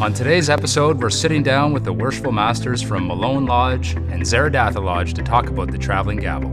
On 0.00 0.14
today's 0.14 0.48
episode, 0.48 1.02
we're 1.02 1.10
sitting 1.10 1.42
down 1.42 1.74
with 1.74 1.84
the 1.84 1.92
worshipful 1.92 2.32
masters 2.32 2.80
from 2.80 3.06
Malone 3.06 3.44
Lodge 3.44 3.92
and 3.92 4.22
Zeredatha 4.22 4.82
Lodge 4.82 5.12
to 5.12 5.22
talk 5.22 5.50
about 5.50 5.70
the 5.70 5.76
traveling 5.76 6.16
gavel. 6.16 6.50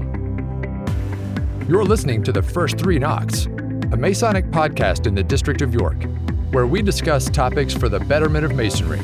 You're 1.69 1.85
listening 1.85 2.23
to 2.23 2.33
the 2.33 2.41
First 2.41 2.77
Three 2.77 2.99
Knocks, 2.99 3.45
a 3.45 3.95
Masonic 3.95 4.47
podcast 4.47 5.07
in 5.07 5.15
the 5.15 5.23
District 5.23 5.61
of 5.61 5.73
York, 5.73 5.95
where 6.51 6.67
we 6.67 6.81
discuss 6.81 7.29
topics 7.29 7.73
for 7.73 7.87
the 7.87 8.01
betterment 8.01 8.43
of 8.43 8.53
Masonry. 8.53 8.99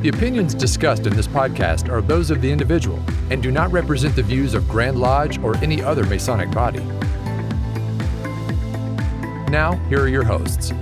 The 0.00 0.08
opinions 0.08 0.54
discussed 0.54 1.06
in 1.06 1.14
this 1.14 1.28
podcast 1.28 1.90
are 1.90 2.00
those 2.00 2.30
of 2.30 2.40
the 2.40 2.50
individual 2.50 3.00
and 3.28 3.42
do 3.42 3.50
not 3.50 3.70
represent 3.70 4.16
the 4.16 4.22
views 4.22 4.54
of 4.54 4.66
Grand 4.66 4.98
Lodge 4.98 5.38
or 5.40 5.58
any 5.58 5.82
other 5.82 6.04
Masonic 6.04 6.50
body. 6.52 6.80
Now, 9.50 9.78
here 9.90 10.00
are 10.00 10.08
your 10.08 10.24
hosts. 10.24 10.72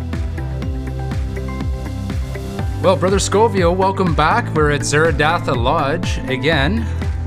Well, 2.88 2.96
Brother 2.96 3.18
Scovio, 3.18 3.76
welcome 3.76 4.14
back. 4.14 4.54
We're 4.54 4.70
at 4.70 4.80
Zeredatha 4.80 5.54
Lodge 5.54 6.16
again, 6.26 6.80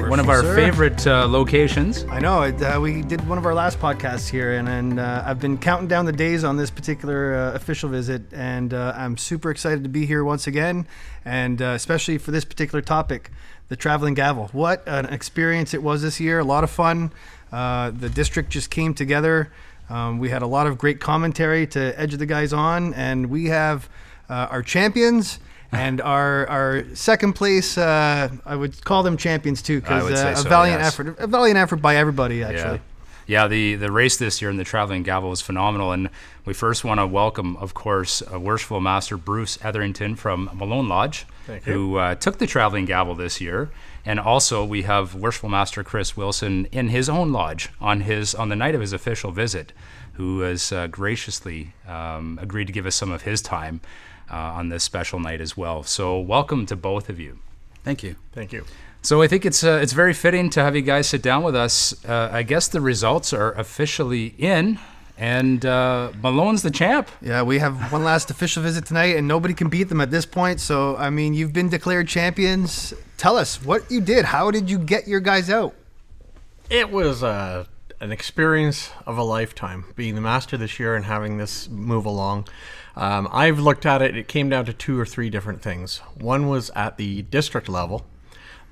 one 0.09 0.19
of 0.19 0.27
our 0.27 0.41
favorite 0.41 1.05
uh, 1.05 1.27
locations. 1.27 2.03
I 2.05 2.17
know. 2.17 2.41
It, 2.41 2.59
uh, 2.63 2.79
we 2.81 3.03
did 3.03 3.27
one 3.29 3.37
of 3.37 3.45
our 3.45 3.53
last 3.53 3.79
podcasts 3.79 4.27
here, 4.27 4.53
and, 4.53 4.67
and 4.67 4.99
uh, 4.99 5.21
I've 5.23 5.39
been 5.39 5.59
counting 5.59 5.87
down 5.87 6.05
the 6.05 6.13
days 6.13 6.43
on 6.43 6.57
this 6.57 6.71
particular 6.71 7.35
uh, 7.35 7.53
official 7.53 7.89
visit, 7.89 8.23
and 8.33 8.73
uh, 8.73 8.93
I'm 8.97 9.17
super 9.17 9.51
excited 9.51 9.83
to 9.83 9.89
be 9.89 10.07
here 10.07 10.23
once 10.23 10.47
again, 10.47 10.87
and 11.25 11.61
uh, 11.61 11.65
especially 11.75 12.17
for 12.17 12.31
this 12.31 12.43
particular 12.43 12.81
topic, 12.81 13.29
the 13.67 13.75
traveling 13.75 14.15
gavel. 14.15 14.49
What 14.53 14.81
an 14.87 15.13
experience 15.13 15.75
it 15.75 15.83
was 15.83 16.01
this 16.01 16.19
year! 16.19 16.39
A 16.39 16.43
lot 16.43 16.63
of 16.63 16.71
fun. 16.71 17.11
Uh, 17.51 17.91
the 17.91 18.09
district 18.09 18.49
just 18.49 18.71
came 18.71 18.95
together. 18.95 19.53
Um, 19.91 20.17
we 20.17 20.29
had 20.29 20.41
a 20.41 20.47
lot 20.47 20.65
of 20.65 20.79
great 20.79 20.99
commentary 20.99 21.67
to 21.67 21.99
edge 21.99 22.15
the 22.15 22.25
guys 22.25 22.51
on, 22.51 22.95
and 22.95 23.27
we 23.27 23.45
have 23.49 23.87
uh, 24.27 24.47
our 24.49 24.63
champions. 24.63 25.37
And 25.81 26.01
our, 26.01 26.47
our 26.49 26.83
second 26.95 27.33
place, 27.33 27.77
uh, 27.77 28.29
I 28.45 28.55
would 28.57 28.83
call 28.83 29.03
them 29.03 29.15
champions 29.15 29.61
too, 29.61 29.79
because 29.79 30.21
uh, 30.21 30.33
a 30.33 30.35
so, 30.35 30.49
valiant 30.49 30.81
yes. 30.81 30.93
effort, 30.93 31.17
a 31.17 31.27
valiant 31.27 31.57
effort 31.57 31.77
by 31.77 31.95
everybody, 31.95 32.43
actually. 32.43 32.75
Yeah. 32.75 32.79
Yeah, 33.27 33.47
the, 33.47 33.75
the 33.75 33.91
race 33.91 34.17
this 34.17 34.41
year 34.41 34.51
in 34.51 34.57
the 34.57 34.65
traveling 34.65 35.03
gavel 35.03 35.29
was 35.29 35.39
phenomenal. 35.39 35.93
And 35.93 36.09
we 36.43 36.53
first 36.53 36.83
want 36.83 36.99
to 36.99 37.07
welcome, 37.07 37.55
of 37.57 37.73
course, 37.73 38.21
uh, 38.21 38.37
Worshipful 38.37 38.81
Master 38.81 39.15
Bruce 39.15 39.57
Etherington 39.63 40.17
from 40.17 40.49
Malone 40.53 40.89
Lodge, 40.89 41.25
who 41.63 41.95
uh, 41.95 42.15
took 42.15 42.39
the 42.39 42.47
traveling 42.47 42.83
gavel 42.83 43.15
this 43.15 43.39
year. 43.39 43.69
And 44.03 44.19
also, 44.19 44.65
we 44.65 44.81
have 44.81 45.15
Worshipful 45.15 45.47
Master 45.47 45.81
Chris 45.81 46.17
Wilson 46.17 46.65
in 46.73 46.89
his 46.89 47.07
own 47.07 47.31
lodge 47.31 47.69
on 47.79 48.01
his 48.01 48.35
on 48.35 48.49
the 48.49 48.55
night 48.57 48.75
of 48.75 48.81
his 48.81 48.91
official 48.91 49.31
visit, 49.31 49.71
who 50.13 50.41
has 50.41 50.73
uh, 50.73 50.87
graciously 50.87 51.73
um, 51.87 52.37
agreed 52.41 52.67
to 52.67 52.73
give 52.73 52.85
us 52.85 52.95
some 52.95 53.11
of 53.11 53.21
his 53.21 53.41
time 53.41 53.79
uh, 54.31 54.35
on 54.35 54.69
this 54.69 54.83
special 54.83 55.19
night 55.19 55.41
as 55.41 55.57
well. 55.57 55.83
So, 55.83 56.19
welcome 56.19 56.65
to 56.67 56.75
both 56.75 57.09
of 57.09 57.19
you. 57.19 57.39
Thank 57.83 58.03
you. 58.03 58.15
Thank 58.31 58.53
you. 58.53 58.65
So 59.03 59.23
I 59.23 59.27
think 59.27 59.45
it's 59.47 59.63
uh, 59.63 59.79
it's 59.81 59.93
very 59.93 60.13
fitting 60.13 60.51
to 60.51 60.61
have 60.61 60.75
you 60.75 60.83
guys 60.83 61.09
sit 61.09 61.23
down 61.23 61.41
with 61.41 61.55
us. 61.55 62.05
Uh, 62.05 62.29
I 62.31 62.43
guess 62.43 62.67
the 62.67 62.81
results 62.81 63.33
are 63.33 63.51
officially 63.53 64.35
in, 64.37 64.77
and 65.17 65.65
uh, 65.65 66.11
Malone's 66.21 66.61
the 66.61 66.69
champ. 66.69 67.09
Yeah, 67.19 67.41
we 67.41 67.57
have 67.57 67.91
one 67.91 68.03
last 68.03 68.29
official 68.29 68.61
visit 68.61 68.85
tonight, 68.85 69.15
and 69.15 69.27
nobody 69.27 69.55
can 69.55 69.69
beat 69.69 69.89
them 69.89 70.01
at 70.01 70.11
this 70.11 70.27
point. 70.27 70.59
So, 70.59 70.95
I 70.97 71.09
mean, 71.09 71.33
you've 71.33 71.51
been 71.51 71.67
declared 71.67 72.07
champions. 72.07 72.93
Tell 73.17 73.37
us 73.37 73.63
what 73.65 73.89
you 73.89 74.01
did. 74.01 74.25
How 74.25 74.51
did 74.51 74.69
you 74.69 74.77
get 74.77 75.07
your 75.07 75.19
guys 75.19 75.49
out? 75.49 75.73
It 76.69 76.91
was 76.91 77.23
uh, 77.23 77.65
an 78.01 78.11
experience 78.11 78.89
of 79.05 79.17
a 79.17 79.23
lifetime 79.23 79.85
being 79.95 80.15
the 80.15 80.21
master 80.21 80.57
this 80.57 80.79
year 80.79 80.95
and 80.95 81.05
having 81.05 81.37
this 81.37 81.69
move 81.69 82.05
along. 82.05 82.47
Um, 82.95 83.29
I've 83.31 83.59
looked 83.59 83.85
at 83.85 84.01
it, 84.01 84.17
it 84.17 84.27
came 84.27 84.49
down 84.49 84.65
to 84.65 84.73
two 84.73 84.99
or 84.99 85.05
three 85.05 85.29
different 85.29 85.61
things. 85.61 85.99
One 86.19 86.49
was 86.49 86.71
at 86.75 86.97
the 86.97 87.21
district 87.21 87.69
level. 87.69 88.05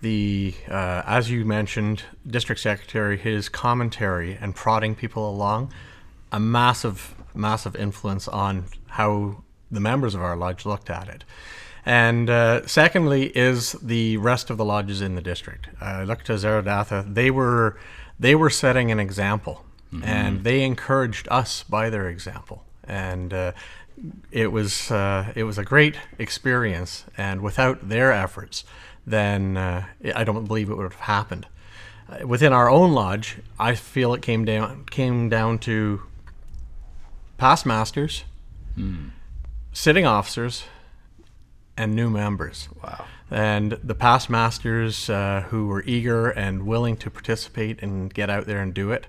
The, 0.02 0.56
uh, 0.68 1.04
as 1.06 1.30
you 1.30 1.46
mentioned, 1.46 2.04
district 2.26 2.60
secretary, 2.60 3.18
his 3.18 3.50
commentary 3.50 4.38
and 4.42 4.56
prodding 4.56 4.96
people 4.96 5.30
along, 5.30 5.72
a 6.32 6.40
massive, 6.40 7.16
massive 7.36 7.76
influence 7.76 8.28
on 8.28 8.66
how 8.88 9.44
the 9.70 9.80
members 9.80 10.16
of 10.16 10.22
our 10.22 10.36
lodge 10.36 10.66
looked 10.66 10.90
at 10.90 11.08
it. 11.08 11.24
And 11.86 12.30
uh, 12.30 12.66
secondly, 12.66 13.28
is 13.38 13.74
the 13.74 14.18
rest 14.18 14.50
of 14.50 14.58
the 14.58 14.66
lodges 14.66 15.02
in 15.02 15.16
the 15.16 15.22
district. 15.22 15.70
I 15.80 16.04
looked 16.04 16.26
to 16.28 16.34
Zeredatha; 16.34 17.14
they 17.14 17.32
were 17.32 17.78
they 18.20 18.36
were 18.36 18.50
setting 18.50 18.92
an 18.92 19.00
example, 19.00 19.64
and 20.04 20.44
they 20.44 20.64
encouraged 20.64 21.28
us 21.32 21.64
by 21.64 21.90
their 21.90 22.08
example. 22.10 22.64
And 22.84 23.34
uh, 23.34 23.52
it 24.32 24.52
was 24.52 24.92
uh, 24.92 25.32
it 25.36 25.44
was 25.46 25.58
a 25.58 25.64
great 25.64 25.96
experience. 26.20 27.06
And 27.18 27.42
without 27.42 27.90
their 27.90 28.12
efforts, 28.12 28.66
then 29.06 29.58
uh, 29.58 29.86
I 30.16 30.24
don't 30.24 30.46
believe 30.46 30.70
it 30.70 30.76
would 30.76 30.84
have 30.92 31.02
happened. 31.02 31.48
Uh, 32.08 32.28
within 32.28 32.54
our 32.54 32.70
own 32.70 32.94
lodge, 32.94 33.38
I 33.60 33.76
feel 33.76 34.14
it 34.14 34.22
came 34.22 34.46
down 34.46 34.86
came 34.86 35.30
down 35.30 35.58
to 35.60 36.02
past 37.38 37.66
masters, 37.66 38.26
sitting 39.74 40.06
officers, 40.06 40.64
and 41.80 41.96
new 41.96 42.10
members. 42.10 42.68
Wow. 42.84 43.06
And 43.32 43.72
the 43.84 43.96
past 43.96 44.30
masters 44.30 45.10
uh, 45.10 45.46
who 45.50 45.68
were 45.68 45.84
eager 45.84 46.30
and 46.30 46.64
willing 46.64 46.98
to 46.98 47.10
participate 47.10 47.82
and 47.82 48.14
get 48.14 48.30
out 48.30 48.46
there 48.46 48.62
and 48.62 48.74
do 48.74 48.92
it. 48.92 49.08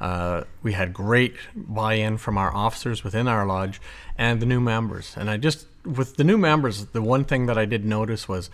Uh, 0.00 0.44
we 0.62 0.72
had 0.72 0.92
great 0.92 1.34
buy-in 1.54 2.18
from 2.18 2.36
our 2.36 2.54
officers 2.54 3.02
within 3.02 3.26
our 3.26 3.46
lodge 3.46 3.80
and 4.18 4.40
the 4.40 4.46
new 4.46 4.60
members. 4.60 5.14
And 5.16 5.30
I 5.30 5.36
just, 5.36 5.66
with 5.84 6.16
the 6.16 6.24
new 6.24 6.38
members, 6.38 6.86
the 6.86 7.02
one 7.02 7.24
thing 7.24 7.46
that 7.46 7.56
I 7.56 7.64
did 7.64 7.84
notice 7.84 8.28
was 8.28 8.50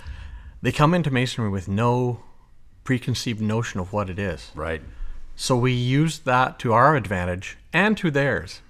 they 0.62 0.72
come 0.72 0.94
into 0.94 1.10
masonry 1.10 1.50
with 1.50 1.66
no 1.68 2.20
preconceived 2.84 3.40
notion 3.40 3.80
of 3.80 3.92
what 3.92 4.08
it 4.08 4.18
is. 4.18 4.52
Right. 4.54 4.82
So 5.34 5.56
we 5.56 5.72
used 5.72 6.24
that 6.24 6.58
to 6.60 6.72
our 6.72 6.94
advantage 6.94 7.58
and 7.72 7.96
to 7.98 8.10
theirs 8.10 8.60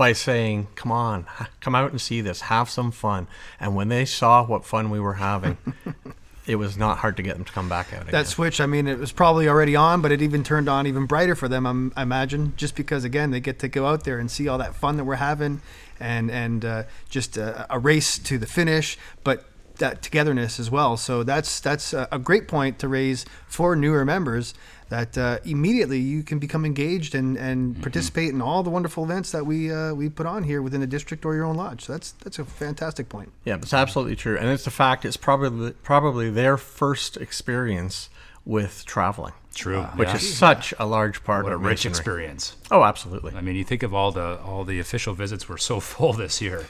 by 0.00 0.14
saying, 0.14 0.66
"Come 0.76 0.90
on, 0.90 1.26
come 1.60 1.74
out 1.74 1.90
and 1.90 2.00
see 2.00 2.22
this, 2.22 2.40
have 2.40 2.70
some 2.70 2.90
fun." 2.90 3.26
And 3.60 3.76
when 3.76 3.88
they 3.88 4.06
saw 4.06 4.42
what 4.42 4.64
fun 4.64 4.88
we 4.88 4.98
were 4.98 5.14
having, 5.14 5.58
it 6.46 6.56
was 6.56 6.78
not 6.78 6.96
hard 6.96 7.18
to 7.18 7.22
get 7.22 7.34
them 7.34 7.44
to 7.44 7.52
come 7.52 7.68
back 7.68 7.92
out 7.92 8.02
again. 8.02 8.12
That 8.12 8.26
switch, 8.26 8.62
I 8.62 8.66
mean, 8.66 8.88
it 8.88 8.98
was 8.98 9.12
probably 9.12 9.46
already 9.46 9.76
on, 9.76 10.00
but 10.00 10.10
it 10.10 10.22
even 10.22 10.42
turned 10.42 10.70
on 10.70 10.86
even 10.86 11.04
brighter 11.04 11.34
for 11.34 11.48
them, 11.48 11.66
I'm, 11.66 11.92
I 11.96 12.02
imagine, 12.02 12.54
just 12.56 12.76
because, 12.76 13.04
again, 13.04 13.30
they 13.30 13.40
get 13.40 13.58
to 13.58 13.68
go 13.68 13.84
out 13.84 14.04
there 14.04 14.18
and 14.18 14.30
see 14.30 14.48
all 14.48 14.56
that 14.56 14.74
fun 14.74 14.96
that 14.96 15.04
we're 15.04 15.16
having 15.16 15.60
and, 16.00 16.30
and 16.30 16.64
uh, 16.64 16.82
just 17.10 17.36
a, 17.36 17.66
a 17.68 17.78
race 17.78 18.18
to 18.20 18.38
the 18.38 18.46
finish, 18.46 18.96
but 19.22 19.44
that 19.76 20.00
togetherness 20.00 20.58
as 20.58 20.70
well. 20.70 20.96
So 20.96 21.22
that's 21.22 21.60
that's 21.60 21.92
a, 21.92 22.08
a 22.10 22.18
great 22.18 22.48
point 22.48 22.78
to 22.78 22.88
raise 22.88 23.26
for 23.46 23.74
newer 23.74 24.04
members 24.04 24.54
that 24.90 25.16
uh, 25.16 25.38
immediately 25.44 25.98
you 25.98 26.22
can 26.22 26.38
become 26.38 26.64
engaged 26.64 27.14
and, 27.14 27.36
and 27.38 27.80
participate 27.82 28.28
in 28.28 28.42
all 28.42 28.62
the 28.62 28.70
wonderful 28.70 29.02
events 29.04 29.32
that 29.32 29.46
we 29.46 29.72
uh, 29.72 29.94
we 29.94 30.08
put 30.08 30.26
on 30.26 30.42
here 30.44 30.60
within 30.62 30.80
the 30.80 30.86
district 30.86 31.24
or 31.24 31.34
your 31.34 31.44
own 31.46 31.56
lodge. 31.56 31.84
So 31.86 31.92
that's 31.94 32.12
that's 32.12 32.38
a 32.38 32.44
fantastic 32.44 33.08
point. 33.08 33.32
yeah, 33.44 33.56
that's 33.56 33.72
absolutely 33.72 34.16
true, 34.16 34.36
and 34.36 34.48
it's 34.50 34.64
the 34.64 34.70
fact 34.70 35.04
it's 35.04 35.16
probably 35.16 35.70
probably 35.82 36.28
their 36.30 36.56
first 36.56 37.16
experience 37.16 38.10
with 38.44 38.84
traveling, 38.86 39.34
True. 39.54 39.82
which 39.96 40.08
Yeah. 40.08 40.14
is 40.16 40.34
such 40.36 40.72
a 40.78 40.86
large 40.86 41.22
part 41.24 41.40
of 41.40 41.44
what 41.44 41.52
a 41.52 41.56
rich 41.58 41.84
masonry. 41.84 41.90
experience. 41.90 42.56
Oh, 42.70 42.82
absolutely. 42.84 43.34
I 43.36 43.42
mean, 43.42 43.54
you 43.54 43.64
think 43.64 43.82
of 43.82 43.92
all 43.94 44.12
the 44.12 44.38
all 44.40 44.64
the 44.64 44.80
official 44.80 45.14
visits 45.14 45.48
were 45.48 45.58
so 45.58 45.78
full 45.90 46.12
this 46.14 46.40
year, 46.40 46.66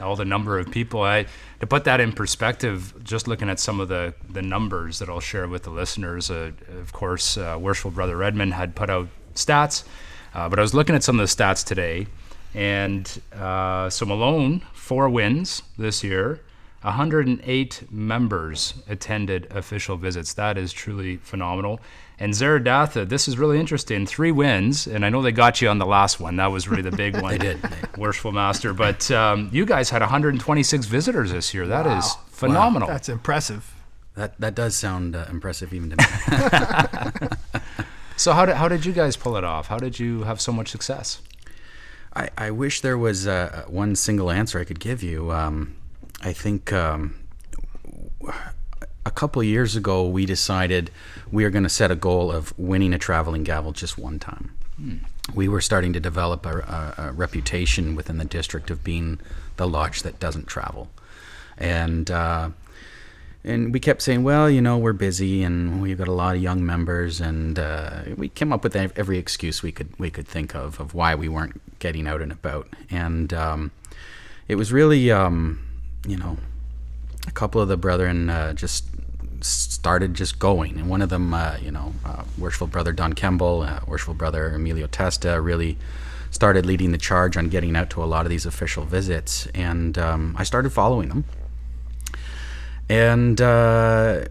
all 0.00 0.16
the 0.16 0.24
number 0.24 0.58
of 0.58 0.70
people. 0.70 1.02
I 1.02 1.26
to 1.60 1.66
put 1.66 1.84
that 1.84 2.00
in 2.00 2.12
perspective, 2.12 2.94
just 3.02 3.28
looking 3.28 3.48
at 3.48 3.60
some 3.60 3.80
of 3.80 3.88
the 3.88 4.14
the 4.28 4.42
numbers 4.42 4.98
that 4.98 5.08
I'll 5.08 5.20
share 5.20 5.46
with 5.48 5.64
the 5.64 5.70
listeners. 5.70 6.30
Uh, 6.30 6.52
of 6.80 6.92
course, 6.92 7.36
uh, 7.36 7.58
Worshipful 7.60 7.92
Brother 7.92 8.16
Redmond 8.16 8.54
had 8.54 8.74
put 8.74 8.90
out 8.90 9.08
stats, 9.34 9.84
uh, 10.34 10.48
but 10.48 10.58
I 10.58 10.62
was 10.62 10.74
looking 10.74 10.94
at 10.94 11.02
some 11.02 11.18
of 11.18 11.28
the 11.28 11.42
stats 11.42 11.64
today, 11.64 12.06
and 12.54 13.20
uh, 13.32 13.90
so 13.90 14.06
Malone 14.06 14.62
four 14.72 15.08
wins 15.08 15.62
this 15.78 16.02
year. 16.02 16.40
108 16.82 17.90
members 17.90 18.74
attended 18.88 19.46
official 19.50 19.96
visits. 19.96 20.34
That 20.34 20.56
is 20.56 20.72
truly 20.72 21.16
phenomenal. 21.18 21.80
And 22.18 22.32
Zeredatha, 22.32 23.08
this 23.08 23.28
is 23.28 23.38
really 23.38 23.58
interesting. 23.58 24.06
Three 24.06 24.32
wins, 24.32 24.86
and 24.86 25.04
I 25.04 25.08
know 25.08 25.22
they 25.22 25.32
got 25.32 25.62
you 25.62 25.68
on 25.68 25.78
the 25.78 25.86
last 25.86 26.20
one. 26.20 26.36
That 26.36 26.48
was 26.52 26.68
really 26.68 26.82
the 26.82 26.92
big 26.92 27.14
one. 27.22 27.32
They 27.32 27.38
did. 27.38 27.60
Worshipful 27.96 28.32
Master. 28.32 28.72
But 28.72 29.10
um, 29.10 29.48
you 29.52 29.64
guys 29.64 29.90
had 29.90 30.02
126 30.02 30.86
visitors 30.86 31.32
this 31.32 31.54
year. 31.54 31.66
That 31.66 31.86
is 31.86 32.14
phenomenal. 32.30 32.88
Wow. 32.88 32.94
That's 32.94 33.08
impressive. 33.08 33.74
That 34.16 34.38
that 34.40 34.54
does 34.54 34.76
sound 34.76 35.16
uh, 35.16 35.26
impressive 35.30 35.72
even 35.72 35.90
to 35.90 35.96
me. 35.96 37.28
So 38.20 38.34
how 38.34 38.44
did, 38.44 38.56
how 38.56 38.68
did 38.68 38.84
you 38.84 38.92
guys 38.92 39.16
pull 39.16 39.38
it 39.38 39.44
off? 39.44 39.68
How 39.68 39.78
did 39.78 39.98
you 39.98 40.24
have 40.24 40.42
so 40.42 40.52
much 40.52 40.68
success? 40.68 41.22
I, 42.14 42.28
I 42.36 42.50
wish 42.50 42.82
there 42.82 42.98
was 42.98 43.26
uh, 43.26 43.64
one 43.66 43.96
single 43.96 44.30
answer 44.30 44.60
I 44.60 44.64
could 44.64 44.78
give 44.78 45.02
you. 45.02 45.32
Um, 45.32 45.74
I 46.22 46.32
think 46.32 46.72
um, 46.72 47.14
a 49.06 49.10
couple 49.10 49.40
of 49.40 49.46
years 49.46 49.76
ago 49.76 50.06
we 50.06 50.26
decided 50.26 50.90
we 51.32 51.44
are 51.44 51.50
going 51.50 51.62
to 51.62 51.70
set 51.70 51.90
a 51.90 51.96
goal 51.96 52.30
of 52.30 52.56
winning 52.58 52.92
a 52.92 52.98
traveling 52.98 53.44
gavel 53.44 53.72
just 53.72 53.96
one 53.98 54.18
time. 54.18 54.52
We 55.34 55.48
were 55.48 55.60
starting 55.60 55.92
to 55.92 56.00
develop 56.00 56.46
a, 56.46 56.58
a, 56.58 56.94
a 57.08 57.12
reputation 57.12 57.94
within 57.94 58.18
the 58.18 58.24
district 58.24 58.70
of 58.70 58.82
being 58.82 59.18
the 59.56 59.68
lodge 59.68 60.02
that 60.02 60.18
doesn't 60.18 60.46
travel. 60.46 60.88
and 61.60 62.10
uh, 62.10 62.50
and 63.42 63.72
we 63.72 63.80
kept 63.80 64.02
saying, 64.02 64.22
well, 64.22 64.50
you 64.50 64.60
know, 64.60 64.76
we're 64.76 64.92
busy 64.92 65.42
and 65.42 65.80
we've 65.80 65.96
got 65.96 66.08
a 66.08 66.12
lot 66.12 66.36
of 66.36 66.42
young 66.42 66.64
members, 66.64 67.20
and 67.20 67.58
uh, 67.58 68.02
we 68.16 68.28
came 68.28 68.52
up 68.52 68.62
with 68.62 68.76
every 68.76 69.18
excuse 69.18 69.62
we 69.62 69.72
could 69.72 69.98
we 69.98 70.10
could 70.10 70.28
think 70.28 70.54
of 70.54 70.78
of 70.80 70.92
why 70.94 71.14
we 71.14 71.28
weren't 71.28 71.78
getting 71.78 72.06
out 72.06 72.20
and 72.20 72.32
about, 72.32 72.68
and 72.90 73.32
um, 73.32 73.70
it 74.48 74.56
was 74.56 74.72
really, 74.72 75.10
um, 75.10 75.60
you 76.06 76.16
know, 76.16 76.36
a 77.26 77.30
couple 77.30 77.60
of 77.60 77.68
the 77.68 77.76
brethren 77.76 78.30
uh, 78.30 78.52
just 78.52 78.86
started 79.42 80.14
just 80.14 80.38
going, 80.38 80.78
and 80.78 80.88
one 80.88 81.02
of 81.02 81.08
them, 81.08 81.32
uh, 81.32 81.56
you 81.60 81.70
know, 81.70 81.94
uh, 82.04 82.24
worshipful 82.38 82.66
brother 82.66 82.92
Don 82.92 83.12
Kemble, 83.12 83.62
uh, 83.62 83.80
worshipful 83.86 84.14
brother 84.14 84.50
Emilio 84.50 84.86
Testa, 84.86 85.40
really 85.40 85.78
started 86.30 86.64
leading 86.64 86.92
the 86.92 86.98
charge 86.98 87.36
on 87.36 87.48
getting 87.48 87.76
out 87.76 87.90
to 87.90 88.02
a 88.02 88.06
lot 88.06 88.26
of 88.26 88.30
these 88.30 88.46
official 88.46 88.84
visits, 88.84 89.46
and 89.54 89.98
um, 89.98 90.34
I 90.38 90.44
started 90.44 90.70
following 90.70 91.08
them. 91.08 91.24
And 92.88 93.40
uh, 93.40 94.24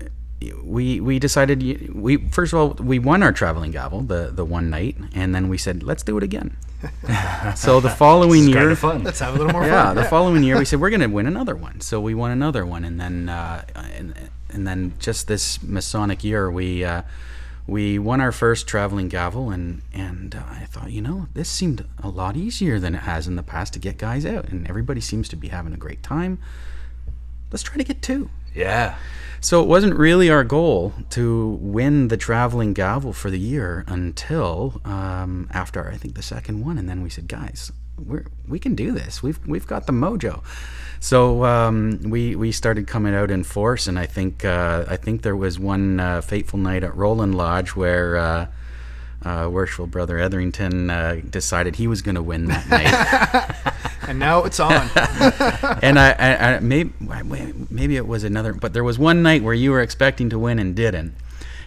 we 0.64 1.00
we 1.00 1.20
decided 1.20 1.94
we 1.94 2.18
first 2.30 2.54
of 2.54 2.60
all 2.60 2.70
we 2.86 3.00
won 3.00 3.24
our 3.24 3.32
traveling 3.32 3.72
gavel 3.72 4.02
the 4.02 4.32
the 4.34 4.46
one 4.46 4.70
night, 4.70 4.98
and 5.14 5.34
then 5.34 5.50
we 5.50 5.58
said 5.58 5.84
let's 5.84 6.04
do 6.04 6.18
it 6.18 6.24
again. 6.24 6.58
so 7.56 7.80
the 7.80 7.90
following 7.90 8.46
It's 8.46 8.56
year, 8.56 8.76
fun. 8.76 9.04
Let's 9.04 9.20
have 9.20 9.36
a 9.36 9.38
little 9.38 9.52
more 9.52 9.66
yeah, 9.66 9.86
fun. 9.86 9.96
the 9.96 10.06
following 10.06 10.44
year 10.44 10.58
we 10.58 10.66
said 10.70 10.80
we're 10.80 10.90
going 10.90 11.02
to 11.02 11.08
win 11.08 11.26
another 11.26 11.56
one. 11.56 11.82
So 11.82 12.00
we 12.00 12.14
won 12.14 12.32
another 12.32 12.66
one, 12.66 12.86
and 12.86 13.00
then 13.00 13.30
uh, 13.30 13.66
and, 13.76 14.14
and 14.50 14.68
then 14.68 14.94
just 15.00 15.28
this 15.28 15.62
Masonic 15.62 16.24
year 16.24 16.50
we. 16.50 16.84
Uh, 16.84 17.04
we 17.68 18.00
won 18.00 18.20
our 18.20 18.32
first 18.32 18.68
traveling 18.68 19.10
gavel, 19.10 19.52
and 19.52 19.84
and 19.94 20.34
uh, 20.34 20.42
I 20.50 20.66
thought, 20.66 20.92
you 20.92 21.04
know, 21.04 21.28
this 21.36 21.48
seemed 21.48 21.86
a 22.02 22.10
lot 22.10 22.36
easier 22.36 22.80
than 22.80 22.96
it 22.96 23.02
has 23.02 23.28
in 23.28 23.36
the 23.36 23.44
past 23.44 23.74
to 23.74 23.80
get 23.80 24.00
guys 24.00 24.26
out, 24.26 24.48
and 24.50 24.68
everybody 24.68 25.00
seems 25.00 25.30
to 25.30 25.36
be 25.36 25.50
having 25.50 25.72
a 25.72 25.78
great 25.78 26.02
time. 26.02 26.40
Let's 27.52 27.62
try 27.62 27.78
to 27.78 27.84
get 27.84 28.02
two. 28.02 28.32
Yeah. 28.54 28.96
So 29.42 29.62
it 29.62 29.68
wasn't 29.68 29.96
really 29.96 30.30
our 30.30 30.44
goal 30.44 30.94
to 31.12 31.58
win 31.62 32.10
the 32.10 32.18
traveling 32.18 32.74
gavel 32.74 33.14
for 33.14 33.30
the 33.30 33.40
year 33.40 33.86
until 33.88 34.82
um, 34.84 35.48
after 35.52 35.90
I 35.90 35.96
think 35.96 36.16
the 36.16 36.22
second 36.22 36.66
one, 36.66 36.78
and 36.78 36.90
then 36.90 37.02
we 37.02 37.10
said, 37.10 37.28
guys, 37.28 37.72
we're 37.98 38.26
we 38.48 38.60
can 38.60 38.76
do 38.76 38.92
this. 38.92 39.24
We've 39.24 39.40
we've 39.48 39.68
got 39.68 39.86
the 39.86 39.94
mojo. 39.94 40.44
So 41.00 41.46
um, 41.46 42.02
we 42.04 42.36
we 42.36 42.52
started 42.52 42.88
coming 42.88 43.16
out 43.16 43.32
in 43.32 43.46
force, 43.46 43.88
and 43.88 43.98
I 43.98 44.06
think 44.06 44.44
uh, 44.44 44.86
I 44.90 44.98
think 44.98 45.22
there 45.22 45.38
was 45.38 45.58
one 45.58 46.02
uh, 46.02 46.22
fateful 46.22 46.60
night 46.60 46.84
at 46.84 46.96
Roland 46.96 47.36
Lodge 47.36 47.76
where. 47.76 48.18
Uh, 48.18 48.48
uh, 49.22 49.50
worshipful 49.52 49.86
brother 49.86 50.18
Etherington 50.18 50.90
uh, 50.90 51.20
decided 51.30 51.76
he 51.76 51.88
was 51.88 52.02
going 52.02 52.16
to 52.16 52.24
win 52.24 52.46
that 52.46 52.70
night. 52.70 53.74
And 54.08 54.20
now 54.20 54.44
it's 54.44 54.60
on. 54.60 54.72
and 55.82 56.00
I, 56.00 56.16
I, 56.18 56.56
I 56.56 56.60
maybe 56.60 56.94
maybe 57.70 57.96
it 57.98 58.08
was 58.08 58.24
another, 58.24 58.54
but 58.54 58.74
there 58.74 58.84
was 58.84 58.98
one 58.98 59.22
night 59.22 59.44
where 59.44 59.54
you 59.54 59.72
were 59.72 59.82
expecting 59.82 60.30
to 60.30 60.40
win 60.40 60.60
and 60.60 60.76
didn't, 60.76 61.16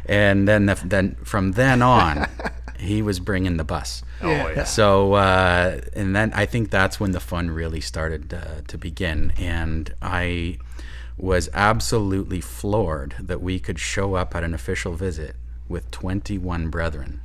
and 0.07 0.49
then 0.49 0.67
the, 0.67 0.81
then 0.85 1.17
from 1.25 1.53
then 1.53 1.83
on, 1.83 2.29
he 2.79 3.03
was 3.03 3.21
bringing 3.21 3.57
the 3.57 3.65
bus. 3.65 4.03
Oh 4.21 4.31
yeah. 4.31 4.65
So 4.65 5.15
uh, 5.15 5.81
and 5.95 6.15
then 6.17 6.33
I 6.35 6.47
think 6.47 6.71
that's 6.71 6.99
when 6.99 7.13
the 7.13 7.21
fun 7.21 7.51
really 7.51 7.81
started 7.81 8.33
uh, 8.33 8.63
to 8.69 8.79
begin, 8.79 9.33
and 9.37 9.95
I 10.01 10.59
was 11.19 11.49
absolutely 11.53 12.41
floored 12.41 13.15
that 13.21 13.41
we 13.41 13.59
could 13.59 13.79
show 13.79 14.15
up 14.15 14.35
at 14.35 14.43
an 14.43 14.55
official 14.55 14.95
visit 14.95 15.37
with 15.69 15.91
21 15.91 16.69
brethren 16.69 17.21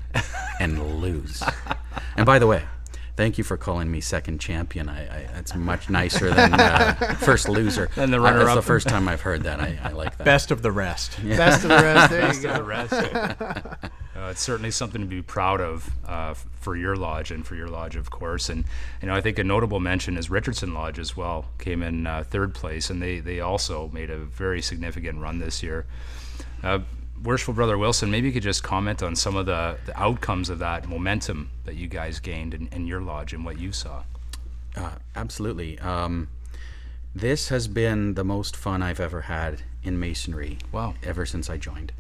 and 0.60 1.02
lose. 1.02 1.44
and 2.18 2.26
by 2.26 2.40
the 2.40 2.48
way. 2.48 2.64
Thank 3.18 3.38
you 3.40 3.44
for 3.44 3.58
calling 3.58 3.90
me 3.92 4.00
second 4.00 4.40
champion. 4.40 4.88
I, 4.90 5.02
I 5.08 5.18
it's 5.40 5.56
much 5.56 5.90
nicer 5.90 6.32
than 6.34 6.54
uh, 6.54 6.94
first 7.20 7.50
loser. 7.50 7.90
Than 7.96 8.12
the 8.12 8.20
Uh, 8.20 8.22
That's 8.22 8.36
runner-up. 8.38 8.56
the 8.56 8.62
first 8.62 8.88
time 8.88 9.08
I've 9.08 9.22
heard 9.22 9.42
that. 9.44 9.60
I, 9.60 9.78
I 9.84 9.90
like 9.92 10.16
that. 10.20 10.24
Best 10.24 10.52
of 10.52 10.62
the 10.62 10.72
rest. 10.72 11.18
Best 11.24 11.64
of 11.64 11.70
the 11.70 11.76
rest. 11.78 12.12
There 12.12 12.22
Best 12.22 12.44
you 12.44 12.50
of 12.50 12.56
the 12.58 12.62
go. 12.62 12.66
rest. 12.68 12.94
uh, 14.16 14.30
it's 14.30 14.42
certainly 14.42 14.70
something 14.70 15.02
to 15.02 15.08
be 15.08 15.24
proud 15.24 15.60
of 15.62 15.90
uh, 16.08 16.36
for 16.60 16.76
your 16.76 16.96
lodge 16.96 17.32
and 17.32 17.44
for 17.46 17.56
your 17.56 17.68
lodge, 17.68 17.96
of 17.96 18.12
course. 18.12 18.50
And 18.50 18.64
you 19.02 19.08
know, 19.08 19.16
I 19.16 19.22
think 19.22 19.40
a 19.40 19.44
notable 19.44 19.80
mention 19.80 20.16
is 20.16 20.30
Richardson 20.30 20.76
Lodge 20.76 21.00
as 21.00 21.18
well. 21.18 21.46
Came 21.58 21.82
in 21.82 22.06
uh, 22.06 22.24
third 22.24 22.54
place, 22.54 22.92
and 22.92 23.02
they 23.02 23.20
they 23.20 23.40
also 23.40 23.90
made 23.94 24.12
a 24.12 24.18
very 24.18 24.62
significant 24.62 25.20
run 25.20 25.40
this 25.40 25.64
year. 25.64 25.88
Uh, 26.64 26.80
Worshipful 27.24 27.56
Brother 27.56 27.78
Wilson, 27.78 28.12
maybe 28.12 28.28
you 28.28 28.34
could 28.34 28.44
just 28.44 28.64
comment 28.64 29.02
on 29.02 29.16
some 29.16 29.36
of 29.36 29.46
the, 29.46 29.78
the 29.86 30.00
outcomes 30.00 30.50
of 30.50 30.60
that 30.60 30.88
momentum 30.88 31.50
that 31.66 31.76
you 31.76 31.88
guys 31.88 32.20
gained 32.20 32.54
in, 32.54 32.68
in 32.68 32.88
your 32.88 33.02
lodge 33.02 33.34
and 33.34 33.44
what 33.44 33.60
you 33.60 33.72
saw. 33.72 34.04
Uh, 34.76 34.92
absolutely. 35.16 35.80
Um, 35.80 36.30
this 37.16 37.50
has 37.50 37.68
been 37.68 38.14
the 38.14 38.24
most 38.24 38.56
fun 38.56 38.84
I've 38.84 39.00
ever 39.00 39.22
had 39.22 39.64
in 39.84 40.00
masonry. 40.00 40.60
Wow. 40.72 40.94
Ever 41.04 41.26
since 41.26 41.50
I 41.50 41.58
joined, 41.58 41.92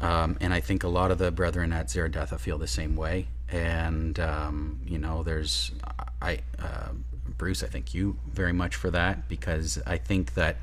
um, 0.00 0.36
and 0.40 0.52
I 0.52 0.60
think 0.60 0.82
a 0.82 0.88
lot 0.88 1.10
of 1.10 1.18
the 1.18 1.30
brethren 1.30 1.72
at 1.72 1.86
Zeredatha 1.86 2.38
feel 2.40 2.58
the 2.58 2.66
same 2.66 2.96
way. 2.96 3.28
And 3.50 4.18
um, 4.18 4.80
you 4.84 4.98
know, 4.98 5.22
there's 5.22 5.72
I 6.20 6.40
uh, 6.58 6.88
Bruce. 7.36 7.62
I 7.62 7.68
thank 7.68 7.94
you 7.94 8.16
very 8.30 8.52
much 8.52 8.74
for 8.74 8.90
that 8.90 9.28
because 9.28 9.80
I 9.86 9.96
think 9.96 10.34
that 10.34 10.56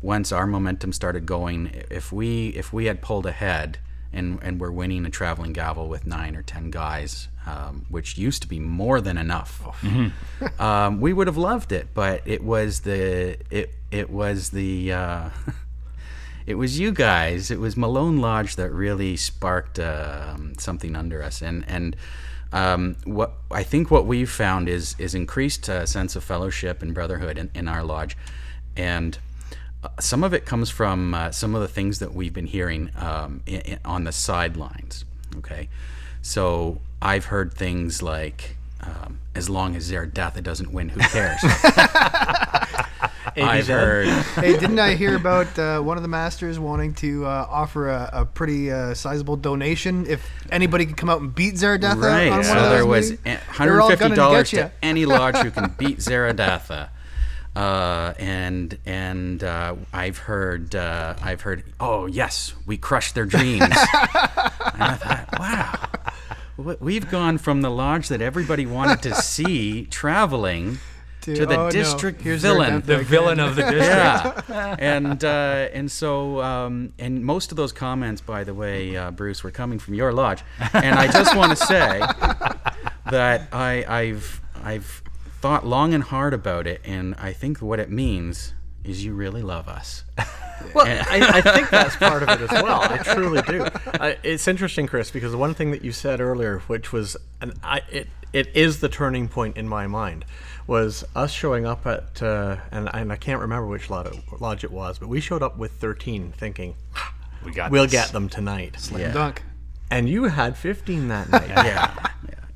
once 0.00 0.32
our 0.32 0.46
momentum 0.46 0.92
started 0.92 1.26
going, 1.26 1.70
if 1.90 2.12
we 2.12 2.48
if 2.48 2.72
we 2.72 2.86
had 2.86 3.02
pulled 3.02 3.26
ahead 3.26 3.78
and 4.12 4.38
and 4.42 4.60
we're 4.60 4.70
winning 4.70 5.04
a 5.04 5.10
traveling 5.10 5.52
gavel 5.52 5.88
with 5.88 6.06
nine 6.06 6.36
or 6.36 6.42
ten 6.42 6.70
guys, 6.70 7.28
um, 7.46 7.86
which 7.88 8.16
used 8.16 8.42
to 8.42 8.48
be 8.48 8.58
more 8.58 9.00
than 9.00 9.18
enough, 9.18 9.84
um, 10.60 11.00
we 11.00 11.12
would 11.12 11.26
have 11.26 11.36
loved 11.36 11.72
it. 11.72 11.88
But 11.94 12.22
it 12.26 12.42
was 12.42 12.80
the 12.80 13.38
it 13.50 13.74
it 13.90 14.10
was 14.10 14.50
the 14.50 14.92
uh, 14.92 15.30
it 16.46 16.54
was 16.54 16.78
you 16.78 16.92
guys. 16.92 17.50
It 17.50 17.58
was 17.58 17.76
Malone 17.76 18.18
Lodge 18.18 18.56
that 18.56 18.70
really 18.70 19.16
sparked 19.16 19.78
um, 19.78 20.54
something 20.58 20.94
under 20.94 21.22
us, 21.22 21.42
and 21.42 21.64
and 21.68 21.96
um, 22.52 22.96
what 23.04 23.32
I 23.50 23.62
think 23.62 23.90
what 23.90 24.06
we've 24.06 24.30
found 24.30 24.68
is 24.68 24.94
is 24.98 25.14
increased 25.14 25.68
uh, 25.68 25.86
sense 25.86 26.16
of 26.16 26.24
fellowship 26.24 26.82
and 26.82 26.94
brotherhood 26.94 27.36
in, 27.36 27.50
in 27.54 27.68
our 27.68 27.82
lodge, 27.82 28.16
and 28.76 29.18
uh, 29.84 29.88
some 30.00 30.24
of 30.24 30.32
it 30.34 30.44
comes 30.46 30.70
from 30.70 31.14
uh, 31.14 31.30
some 31.30 31.54
of 31.54 31.60
the 31.60 31.68
things 31.68 31.98
that 32.00 32.14
we've 32.14 32.32
been 32.34 32.46
hearing 32.46 32.90
um, 32.96 33.42
i 33.48 33.62
i 33.66 33.78
on 33.84 34.04
the 34.04 34.12
sidelines. 34.12 35.04
Okay, 35.38 35.68
so 36.22 36.80
I've 37.02 37.26
heard 37.26 37.52
things 37.54 38.02
like. 38.02 38.56
Um, 38.80 39.18
as 39.34 39.50
long 39.50 39.74
as 39.74 39.90
Zeredatha 39.90 40.40
doesn't 40.42 40.72
win, 40.72 40.88
who 40.88 41.00
cares? 41.00 41.40
I've 43.36 43.64
ABZ. 43.64 43.66
heard 43.66 44.06
Hey, 44.42 44.52
didn't 44.58 44.78
I 44.78 44.94
hear 44.94 45.14
about 45.16 45.56
uh, 45.58 45.80
one 45.80 45.96
of 45.96 46.02
the 46.02 46.08
masters 46.08 46.58
wanting 46.58 46.94
to 46.94 47.24
uh, 47.26 47.46
offer 47.50 47.88
a, 47.88 48.10
a 48.12 48.24
pretty 48.24 48.70
uh, 48.70 48.94
sizable 48.94 49.36
donation 49.36 50.06
if 50.06 50.28
anybody 50.50 50.86
could 50.86 50.96
come 50.96 51.10
out 51.10 51.20
and 51.20 51.34
beat 51.34 51.54
Zeredatha 51.54 52.00
Right. 52.02 52.28
on 52.30 52.38
one 52.38 52.44
so 52.44 52.50
of 52.52 52.62
those 52.62 52.70
there 52.70 52.86
was 52.86 53.10
meetings? 53.10 53.40
a- 53.54 53.58
They're 53.64 53.80
all 53.80 53.90
$150 53.90 54.48
to 54.50 54.56
to 54.56 54.72
any 54.82 55.04
lodge 55.06 55.36
who 55.36 55.50
can 55.50 55.74
beat 55.78 55.98
Zeredatha. 55.98 56.88
Uh, 57.56 58.14
and 58.18 58.78
and 58.86 59.42
uh, 59.42 59.74
I've 59.92 60.18
heard 60.18 60.74
uh, 60.76 61.14
I've 61.22 61.40
heard 61.40 61.64
oh 61.80 62.06
yes 62.06 62.54
we 62.66 62.76
crushed 62.76 63.14
their 63.14 63.24
dreams. 63.26 63.62
and 63.64 63.72
I 64.82 64.94
thought 64.94 65.38
wow 65.38 65.88
we- 66.56 66.76
we've 66.80 67.10
gone 67.10 67.38
from 67.38 67.62
the 67.62 67.70
lodge 67.70 68.08
that 68.08 68.20
everybody 68.20 68.64
wanted 68.66 69.02
to 69.02 69.14
see 69.14 69.86
traveling 69.86 70.78
to, 71.22 71.46
the 71.46 71.58
oh, 71.58 71.70
district 71.70 72.22
here's 72.22 72.42
villain 72.42 72.80
The 72.82 72.94
again. 72.96 73.04
villain 73.06 73.40
of 73.40 73.56
the 73.56 73.62
district. 73.62 74.48
yeah, 74.48 74.76
and 74.78 75.24
uh, 75.24 75.68
and 75.72 75.90
so 75.90 76.40
um, 76.40 76.92
and 76.98 77.24
most 77.24 77.50
of 77.50 77.56
those 77.56 77.72
comments, 77.72 78.20
by 78.20 78.44
the 78.44 78.54
way, 78.54 78.96
uh, 78.96 79.10
Bruce, 79.10 79.42
were 79.42 79.50
coming 79.50 79.78
from 79.80 79.94
your 79.94 80.12
lodge, 80.12 80.42
and 80.72 80.96
I 80.98 81.08
just 81.10 81.36
want 81.36 81.50
to 81.50 81.56
say 81.66 81.98
that 83.10 83.48
I, 83.52 83.84
I've 83.88 84.40
I've 84.62 85.02
thought 85.48 85.64
long 85.64 85.94
and 85.94 86.04
hard 86.04 86.34
about 86.34 86.66
it, 86.66 86.78
and 86.84 87.14
I 87.14 87.32
think 87.32 87.62
what 87.62 87.80
it 87.80 87.90
means 87.90 88.52
is 88.84 89.02
you 89.02 89.14
really 89.14 89.40
love 89.42 89.66
us. 89.66 90.04
Well, 90.74 90.86
I, 90.86 91.20
I 91.34 91.40
think 91.40 91.70
that's 91.70 91.94
part 91.94 92.24
of 92.24 92.28
it 92.30 92.40
as 92.40 92.50
well. 92.50 92.80
I 92.82 92.96
truly 92.98 93.40
do. 93.42 93.62
I, 93.86 94.18
it's 94.24 94.48
interesting, 94.48 94.88
Chris, 94.88 95.08
because 95.08 95.30
the 95.30 95.38
one 95.38 95.54
thing 95.54 95.70
that 95.70 95.84
you 95.84 95.92
said 95.92 96.20
earlier, 96.20 96.58
which 96.66 96.92
was, 96.92 97.16
and 97.40 97.54
I, 97.62 97.82
it, 97.88 98.08
it 98.32 98.48
is 98.56 98.80
the 98.80 98.88
turning 98.88 99.28
point 99.28 99.56
in 99.56 99.68
my 99.68 99.86
mind, 99.86 100.24
was 100.66 101.04
us 101.14 101.30
showing 101.30 101.64
up 101.64 101.86
at, 101.86 102.20
uh, 102.20 102.56
and, 102.72 102.90
and 102.92 103.12
I 103.12 103.16
can't 103.16 103.40
remember 103.40 103.68
which 103.68 103.88
lodge, 103.88 104.18
lodge 104.40 104.64
it 104.64 104.72
was, 104.72 104.98
but 104.98 105.08
we 105.08 105.20
showed 105.20 105.44
up 105.44 105.56
with 105.58 105.70
13 105.74 106.32
thinking, 106.32 106.74
We 107.44 107.52
got 107.52 107.70
we'll 107.70 107.84
this. 107.84 107.92
get 107.92 108.08
them 108.08 108.28
tonight. 108.28 108.76
Yeah. 108.92 109.12
Dunk. 109.12 109.44
And 109.92 110.08
you 110.08 110.24
had 110.24 110.56
15 110.56 111.06
that 111.08 111.30
night. 111.30 111.48
Yeah, 111.48 111.64
yeah. 111.64 112.07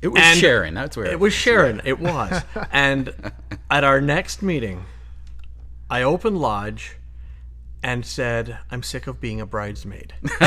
It 0.03 0.09
was 0.09 0.21
And 0.21 0.37
Sharon. 0.39 0.73
That's 0.75 0.95
where 0.95 1.05
It 1.05 1.19
was 1.19 1.33
Sharon. 1.33 1.81
It 1.85 1.99
was. 1.99 2.43
And 2.71 3.13
at 3.71 3.83
our 3.83 4.01
next 4.01 4.41
meeting, 4.41 4.85
I 5.89 6.03
opened 6.03 6.37
Lodge 6.39 6.97
and 7.81 8.05
said, 8.05 8.59
I'm 8.69 8.83
sick 8.83 9.07
of 9.07 9.19
being 9.19 9.41
a 9.41 9.45
bridesmaid. 9.45 10.13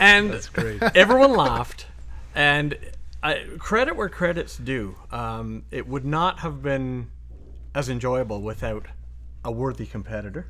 and 0.00 0.30
That's 0.30 0.48
great. 0.48 0.82
everyone 0.94 1.32
laughed. 1.36 1.86
And 2.34 2.78
I, 3.22 3.44
credit 3.58 3.94
where 3.94 4.08
credit's 4.08 4.56
due. 4.56 4.96
Um, 5.10 5.64
it 5.70 5.86
would 5.86 6.04
not 6.04 6.40
have 6.40 6.62
been 6.62 7.10
as 7.74 7.88
enjoyable 7.88 8.42
without 8.42 8.86
a 9.44 9.52
worthy 9.52 9.86
competitor, 9.86 10.46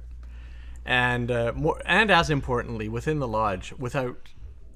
and 0.85 1.31
uh, 1.31 1.53
more, 1.55 1.81
and 1.87 2.11
as 2.11 2.31
importantly, 2.31 2.89
within 2.89 3.19
the 3.21 3.29
lodge, 3.29 3.73
without 3.79 4.17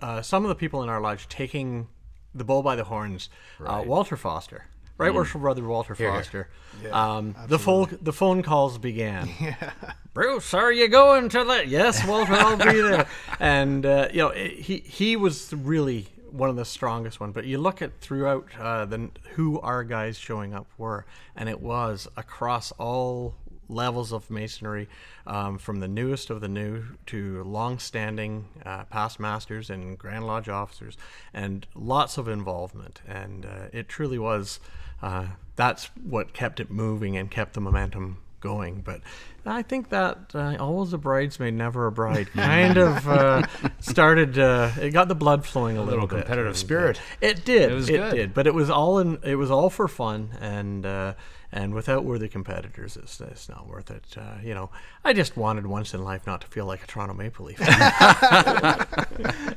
uh, 0.00 0.22
some 0.22 0.44
of 0.44 0.48
the 0.48 0.54
people 0.54 0.82
in 0.82 0.88
our 0.88 1.00
lodge 1.00 1.28
taking 1.28 1.88
the 2.34 2.44
bull 2.44 2.62
by 2.62 2.76
the 2.76 2.84
horns, 2.84 3.28
uh, 3.64 3.82
Walter 3.86 4.16
Foster. 4.16 4.66
Right, 4.98 5.12
worshipful 5.12 5.42
brother 5.42 5.62
Walter 5.62 5.94
Foster. 5.94 6.48
um, 6.90 7.34
the 7.48 7.58
phone 7.58 7.98
the 8.00 8.14
phone 8.14 8.42
calls 8.42 8.78
began. 8.78 9.28
Bruce, 10.14 10.54
are 10.54 10.72
you 10.72 10.88
going 10.88 11.28
to 11.28 11.44
the? 11.44 11.66
Yes, 11.66 12.06
Walter, 12.06 12.32
I'll 12.32 12.56
be 12.56 12.80
there. 12.80 13.06
And 13.40 13.84
uh, 13.84 14.08
you 14.10 14.18
know, 14.20 14.28
it- 14.28 14.52
he 14.58 14.78
he 14.78 15.16
was 15.16 15.52
really 15.52 16.06
one 16.30 16.48
of 16.48 16.56
the 16.56 16.64
strongest 16.64 17.20
one. 17.20 17.32
But 17.32 17.44
you 17.44 17.58
look 17.58 17.82
at 17.82 17.98
throughout 18.00 18.46
uh, 18.58 18.86
the 18.86 19.10
who 19.34 19.60
our 19.60 19.84
guys 19.84 20.16
showing 20.16 20.54
up 20.54 20.66
were, 20.78 21.04
and 21.36 21.50
it 21.50 21.60
was 21.60 22.08
across 22.16 22.72
all 22.72 23.34
levels 23.68 24.12
of 24.12 24.30
masonry, 24.30 24.88
um, 25.26 25.58
from 25.58 25.80
the 25.80 25.88
newest 25.88 26.30
of 26.30 26.40
the 26.40 26.48
new 26.48 26.84
to 27.06 27.42
long-standing 27.44 28.46
uh, 28.64 28.84
past 28.84 29.18
masters 29.20 29.70
and 29.70 29.98
Grand 29.98 30.26
Lodge 30.26 30.48
officers, 30.48 30.96
and 31.32 31.66
lots 31.74 32.18
of 32.18 32.28
involvement. 32.28 33.02
And 33.06 33.44
uh, 33.46 33.68
it 33.72 33.88
truly 33.88 34.18
was. 34.18 34.60
Uh, 35.02 35.26
that's 35.56 35.86
what 36.02 36.32
kept 36.32 36.58
it 36.60 36.70
moving 36.70 37.16
and 37.16 37.30
kept 37.30 37.52
the 37.54 37.60
momentum 37.60 38.18
going. 38.40 38.80
But 38.80 39.00
I 39.44 39.62
think 39.62 39.90
that 39.90 40.32
uh, 40.34 40.56
always 40.58 40.92
a 40.92 40.98
bridesmaid, 40.98 41.54
never 41.54 41.86
a 41.86 41.92
bride 41.92 42.32
kind 42.34 42.76
of 42.76 43.08
uh, 43.08 43.46
started. 43.80 44.38
Uh, 44.38 44.70
it 44.80 44.90
got 44.90 45.08
the 45.08 45.14
blood 45.14 45.44
flowing 45.44 45.76
a, 45.76 45.80
little, 45.80 46.00
little 46.02 46.08
bit. 46.08 46.20
competitive 46.24 46.46
And, 46.46 46.54
uh, 46.54 46.58
spirit. 46.58 47.00
It 47.20 47.44
did. 47.44 47.70
It 47.70 47.74
was 47.74 47.88
it 47.88 47.96
good. 47.96 48.14
did. 48.14 48.34
But 48.34 48.46
it 48.46 48.54
was 48.54 48.70
all 48.70 48.98
in. 48.98 49.18
It 49.22 49.36
was 49.36 49.50
all 49.50 49.70
for 49.70 49.88
fun 49.88 50.30
and. 50.40 50.84
Uh, 50.86 51.14
and 51.52 51.74
without 51.74 52.04
worthy 52.04 52.28
competitors, 52.28 52.96
it's, 52.96 53.20
it's 53.20 53.48
not 53.48 53.68
worth 53.68 53.88
it. 53.90 54.04
Uh, 54.16 54.34
you 54.42 54.52
know, 54.52 54.68
I 55.04 55.12
just 55.12 55.36
wanted 55.36 55.64
once 55.64 55.94
in 55.94 56.02
life 56.02 56.26
not 56.26 56.40
to 56.40 56.46
feel 56.48 56.66
like 56.66 56.82
a 56.82 56.86
Toronto 56.88 57.14
Maple 57.14 57.46
Leaf. 57.46 57.58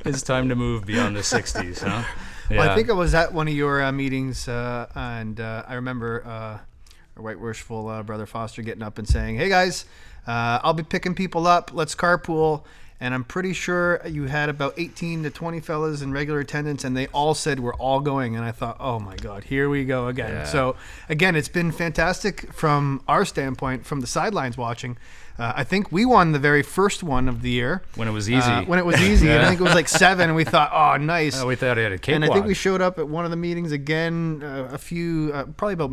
It's 0.04 0.22
time 0.22 0.48
to 0.48 0.54
move 0.54 0.86
beyond 0.86 1.16
the 1.16 1.20
60s, 1.20 1.80
huh? 1.82 2.04
Well, 2.48 2.70
I 2.70 2.74
think 2.74 2.90
I 2.90 2.94
was 2.94 3.12
at 3.14 3.32
one 3.34 3.48
of 3.48 3.54
your 3.54 3.82
uh, 3.82 3.92
meetings, 3.92 4.48
uh, 4.48 4.86
and 4.94 5.40
uh, 5.40 5.64
I 5.68 5.74
remember 5.74 6.60
uh, 7.20 7.22
White 7.22 7.40
Worshipful 7.40 7.88
uh, 7.88 8.02
brother 8.02 8.26
Foster 8.26 8.62
getting 8.62 8.82
up 8.82 8.98
and 8.98 9.08
saying, 9.08 9.36
"Hey 9.36 9.48
guys, 9.48 9.84
uh, 10.26 10.60
I'll 10.62 10.74
be 10.74 10.82
picking 10.82 11.14
people 11.14 11.46
up. 11.46 11.70
Let's 11.72 11.94
carpool." 11.94 12.64
And 13.02 13.14
I'm 13.14 13.24
pretty 13.24 13.54
sure 13.54 14.06
you 14.06 14.24
had 14.24 14.50
about 14.50 14.74
18 14.76 15.22
to 15.22 15.30
20 15.30 15.60
fellas 15.60 16.02
in 16.02 16.12
regular 16.12 16.40
attendance, 16.40 16.84
and 16.84 16.94
they 16.94 17.06
all 17.06 17.32
said 17.32 17.58
we're 17.58 17.74
all 17.76 18.00
going. 18.00 18.36
And 18.36 18.44
I 18.44 18.50
thought, 18.50 18.76
oh 18.78 18.98
my 18.98 19.16
God, 19.16 19.44
here 19.44 19.70
we 19.70 19.86
go 19.86 20.08
again. 20.08 20.30
Yeah. 20.30 20.44
So 20.44 20.76
again, 21.08 21.34
it's 21.34 21.48
been 21.48 21.72
fantastic 21.72 22.52
from 22.52 23.02
our 23.08 23.24
standpoint, 23.24 23.86
from 23.86 24.02
the 24.02 24.06
sidelines 24.06 24.58
watching. 24.58 24.98
Uh, 25.38 25.54
I 25.56 25.64
think 25.64 25.90
we 25.90 26.04
won 26.04 26.32
the 26.32 26.38
very 26.38 26.62
first 26.62 27.02
one 27.02 27.26
of 27.26 27.40
the 27.40 27.48
year 27.48 27.80
When 27.94 28.06
it 28.06 28.10
was 28.10 28.28
easy. 28.28 28.42
Uh, 28.42 28.64
when 28.64 28.78
it 28.78 28.84
was 28.84 29.00
easy, 29.00 29.30
and 29.30 29.40
I 29.40 29.44
think 29.48 29.60
it 29.60 29.64
was 29.64 29.74
like 29.74 29.88
seven, 29.88 30.28
and 30.28 30.36
we 30.36 30.44
thought, 30.44 30.70
oh, 30.70 31.02
nice. 31.02 31.40
Oh, 31.40 31.46
we 31.46 31.56
thought 31.56 31.78
it 31.78 31.84
had 31.84 31.92
a 31.92 31.98
cakewalk. 31.98 32.16
And 32.16 32.24
I 32.30 32.34
think 32.34 32.44
we 32.44 32.52
showed 32.52 32.82
up 32.82 32.98
at 32.98 33.08
one 33.08 33.24
of 33.24 33.30
the 33.30 33.38
meetings 33.38 33.72
again, 33.72 34.42
uh, 34.44 34.68
a 34.70 34.76
few, 34.76 35.30
uh, 35.32 35.44
probably 35.44 35.72
about 35.72 35.92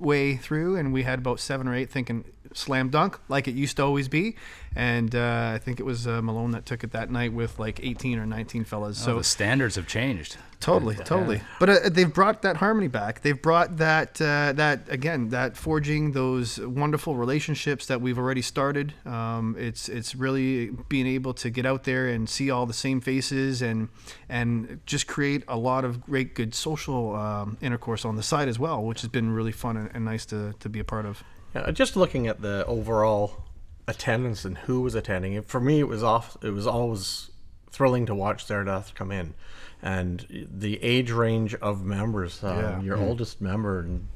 midway 0.00 0.36
through, 0.36 0.76
and 0.76 0.92
we 0.92 1.02
had 1.02 1.18
about 1.18 1.40
seven 1.40 1.68
or 1.68 1.74
eight 1.74 1.90
thinking 1.90 2.24
slam 2.52 2.90
dunk, 2.90 3.18
like 3.28 3.48
it 3.48 3.54
used 3.54 3.76
to 3.76 3.84
always 3.84 4.08
be. 4.08 4.36
And 4.76 5.14
uh, 5.16 5.50
I 5.54 5.58
think 5.58 5.80
it 5.80 5.82
was 5.82 6.06
uh, 6.06 6.22
Malone 6.22 6.52
that 6.52 6.64
took 6.64 6.84
it 6.84 6.92
that 6.92 7.10
night 7.10 7.32
with 7.32 7.58
like 7.58 7.80
18 7.82 8.18
or 8.18 8.26
19 8.26 8.64
fellas. 8.64 8.98
so 8.98 9.04
So 9.04 9.18
the 9.18 9.24
standards 9.24 9.74
have 9.76 9.88
changed. 9.88 10.36
totally, 10.60 10.94
totally. 10.94 11.40
But 11.58 11.70
uh, 11.70 11.88
they've 11.88 12.12
brought 12.12 12.42
that 12.42 12.58
harmony 12.58 12.86
back. 12.86 13.22
They've 13.22 13.40
brought 13.40 13.78
that, 13.78 14.20
uh, 14.20 14.52
that 14.52 14.82
again, 14.88 15.30
that 15.30 15.56
forging 15.56 16.12
those 16.12 16.60
wonderful 16.60 17.16
relationships 17.16 17.86
that 17.86 18.00
we've 18.00 18.18
already 18.18 18.42
started. 18.42 18.94
Um, 19.06 19.56
it's 19.58 19.88
it's 19.88 20.14
really 20.14 20.70
being 20.88 21.06
able 21.06 21.34
to 21.34 21.50
get 21.50 21.66
out 21.66 21.84
there 21.84 22.06
and 22.08 22.28
see 22.28 22.50
all 22.50 22.66
the 22.66 22.72
same 22.72 23.00
faces 23.00 23.62
and 23.62 23.88
and 24.28 24.80
just 24.86 25.06
create 25.06 25.42
a 25.48 25.56
lot 25.56 25.84
of 25.84 26.02
great 26.02 26.34
good 26.34 26.54
social 26.54 27.16
um, 27.16 27.56
intercourse 27.60 28.04
on 28.04 28.16
the 28.16 28.22
side 28.22 28.48
as 28.48 28.58
well, 28.58 28.82
which 28.84 29.00
has 29.00 29.08
been 29.08 29.30
really 29.32 29.52
fun 29.52 29.76
and, 29.76 29.90
and 29.94 30.04
nice 30.04 30.26
to, 30.26 30.54
to 30.60 30.68
be 30.68 30.78
a 30.78 30.84
part 30.84 31.06
of. 31.06 31.24
Yeah, 31.54 31.70
just 31.72 31.96
looking 31.96 32.26
at 32.26 32.40
the 32.42 32.64
overall 32.66 33.44
attendance 33.88 34.44
and 34.44 34.56
who 34.58 34.80
was 34.82 34.94
attending, 34.94 35.42
for 35.42 35.60
me, 35.60 35.80
it 35.80 35.88
was 35.88 36.02
off. 36.02 36.36
It 36.42 36.50
was 36.50 36.66
always 36.66 37.30
thrilling 37.70 38.06
to 38.06 38.14
watch 38.14 38.46
Zaradoth 38.46 38.94
come 38.94 39.10
in, 39.12 39.34
and 39.82 40.26
the 40.52 40.82
age 40.82 41.10
range 41.10 41.54
of 41.56 41.84
members. 41.84 42.42
Um, 42.44 42.56
Yeah. 42.58 42.80
Your 42.82 42.96
oldest 42.98 43.40
member, 43.40 43.80
and 43.80 44.08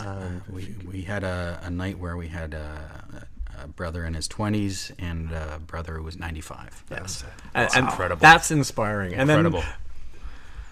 uh, 0.00 0.28
We, 0.50 0.74
we 0.90 1.02
had 1.02 1.24
a, 1.24 1.60
a 1.62 1.70
night 1.70 1.98
where 1.98 2.16
we 2.16 2.28
had 2.28 2.52
a, 2.54 3.26
a 3.62 3.68
brother 3.68 4.04
in 4.04 4.14
his 4.14 4.28
20s 4.28 4.92
and 4.98 5.30
a 5.32 5.60
brother 5.66 5.94
who 5.96 6.02
was 6.02 6.18
95. 6.18 6.84
yes, 6.90 7.24
and, 7.54 7.70
and 7.74 7.86
incredible. 7.86 8.20
That's 8.20 8.50
inspiring. 8.50 9.12
And 9.14 9.30
Incredible. 9.30 9.60
then 9.60 9.68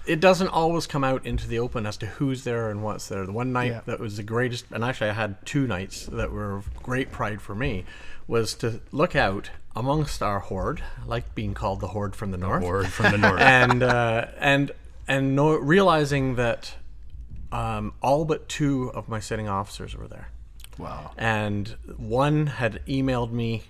it 0.06 0.20
doesn't 0.20 0.48
always 0.48 0.86
come 0.86 1.04
out 1.04 1.24
into 1.26 1.46
the 1.48 1.58
open 1.58 1.86
as 1.86 1.96
to 1.98 2.06
who's 2.06 2.44
there 2.44 2.70
and 2.70 2.82
what's 2.82 3.08
there. 3.08 3.24
The 3.26 3.32
one 3.32 3.52
night 3.52 3.70
Yeah. 3.72 3.80
that 3.86 4.00
was 4.00 4.16
the 4.16 4.22
greatest, 4.22 4.66
and 4.70 4.84
actually 4.84 5.10
I 5.10 5.14
had 5.14 5.44
two 5.46 5.66
nights 5.66 6.06
that 6.06 6.30
were 6.30 6.56
of 6.56 6.74
great 6.82 7.10
pride 7.12 7.40
for 7.40 7.54
me, 7.54 7.84
was 8.26 8.54
to 8.54 8.80
look 8.92 9.14
out 9.16 9.50
amongst 9.76 10.22
our 10.22 10.38
horde, 10.40 10.82
I 11.02 11.06
like 11.06 11.34
being 11.34 11.52
called 11.54 11.80
the 11.80 11.88
horde 11.88 12.14
from 12.16 12.30
the 12.30 12.36
north, 12.38 12.62
Word 12.64 12.88
from 12.88 13.12
the 13.12 13.18
north. 13.18 13.40
and 13.40 13.82
uh, 13.82 14.26
and 14.38 14.70
and 15.08 15.34
no, 15.36 15.54
realizing 15.56 16.36
that 16.36 16.74
um, 17.52 17.92
all 18.02 18.24
but 18.24 18.48
two 18.48 18.90
of 18.94 19.08
my 19.08 19.20
sitting 19.20 19.48
officers 19.48 19.94
were 19.96 20.08
there 20.08 20.28
Wow. 20.78 21.12
and 21.16 21.76
one 21.96 22.46
had 22.46 22.80
emailed 22.86 23.30
me 23.30 23.62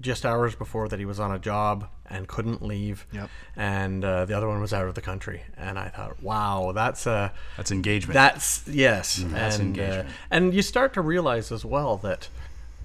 just 0.00 0.24
hours 0.24 0.54
before 0.54 0.88
that 0.88 0.98
he 0.98 1.04
was 1.04 1.18
on 1.20 1.30
a 1.32 1.38
job 1.38 1.88
and 2.10 2.26
couldn't 2.28 2.62
leave. 2.62 3.06
Yep. 3.12 3.30
And 3.56 4.04
uh, 4.04 4.24
the 4.24 4.36
other 4.36 4.48
one 4.48 4.60
was 4.60 4.72
out 4.72 4.86
of 4.88 4.94
the 4.94 5.00
country. 5.00 5.42
And 5.56 5.78
I 5.78 5.88
thought, 5.88 6.22
wow, 6.22 6.72
that's 6.74 7.06
a 7.06 7.32
That's 7.56 7.70
engagement. 7.72 8.14
that's 8.14 8.66
yes, 8.68 9.16
that's 9.16 9.58
and 9.58 9.78
uh, 9.78 9.82
engagement. 9.82 10.08
and 10.30 10.54
you 10.54 10.62
start 10.62 10.92
to 10.94 11.00
realize 11.00 11.50
as 11.52 11.64
well 11.64 11.96
that 11.98 12.28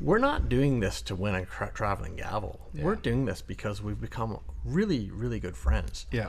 we're 0.02 0.18
not 0.20 0.50
doing 0.50 0.80
this 0.80 1.02
to 1.04 1.16
win 1.16 1.36
a 1.36 1.46
tra- 1.46 1.72
traveling 1.74 2.16
gavel. 2.18 2.60
We're 2.74 2.96
doing 2.96 3.26
this 3.26 3.42
because 3.42 3.82
we've 3.82 4.02
become 4.02 4.40
really, 4.66 5.10
really 5.12 5.40
good 5.40 5.56
friends, 5.56 6.06
Yeah. 6.12 6.28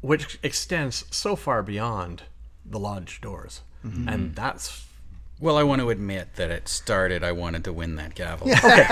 which 0.00 0.38
extends 0.42 1.04
so 1.10 1.34
far 1.34 1.62
beyond 1.62 2.22
the 2.64 2.78
lodge 2.78 3.20
doors, 3.20 3.62
Mm-hmm. 3.84 4.08
and 4.08 4.34
that's 4.34 4.84
Well, 5.40 5.56
I 5.56 5.62
want 5.62 5.80
to 5.80 5.90
admit 5.90 6.34
that 6.34 6.50
it 6.50 6.68
started, 6.68 7.22
I 7.24 7.30
wanted 7.32 7.62
to 7.64 7.72
win 7.72 7.96
that 7.96 8.14
gavel. 8.14 8.48
Okay. 8.52 8.86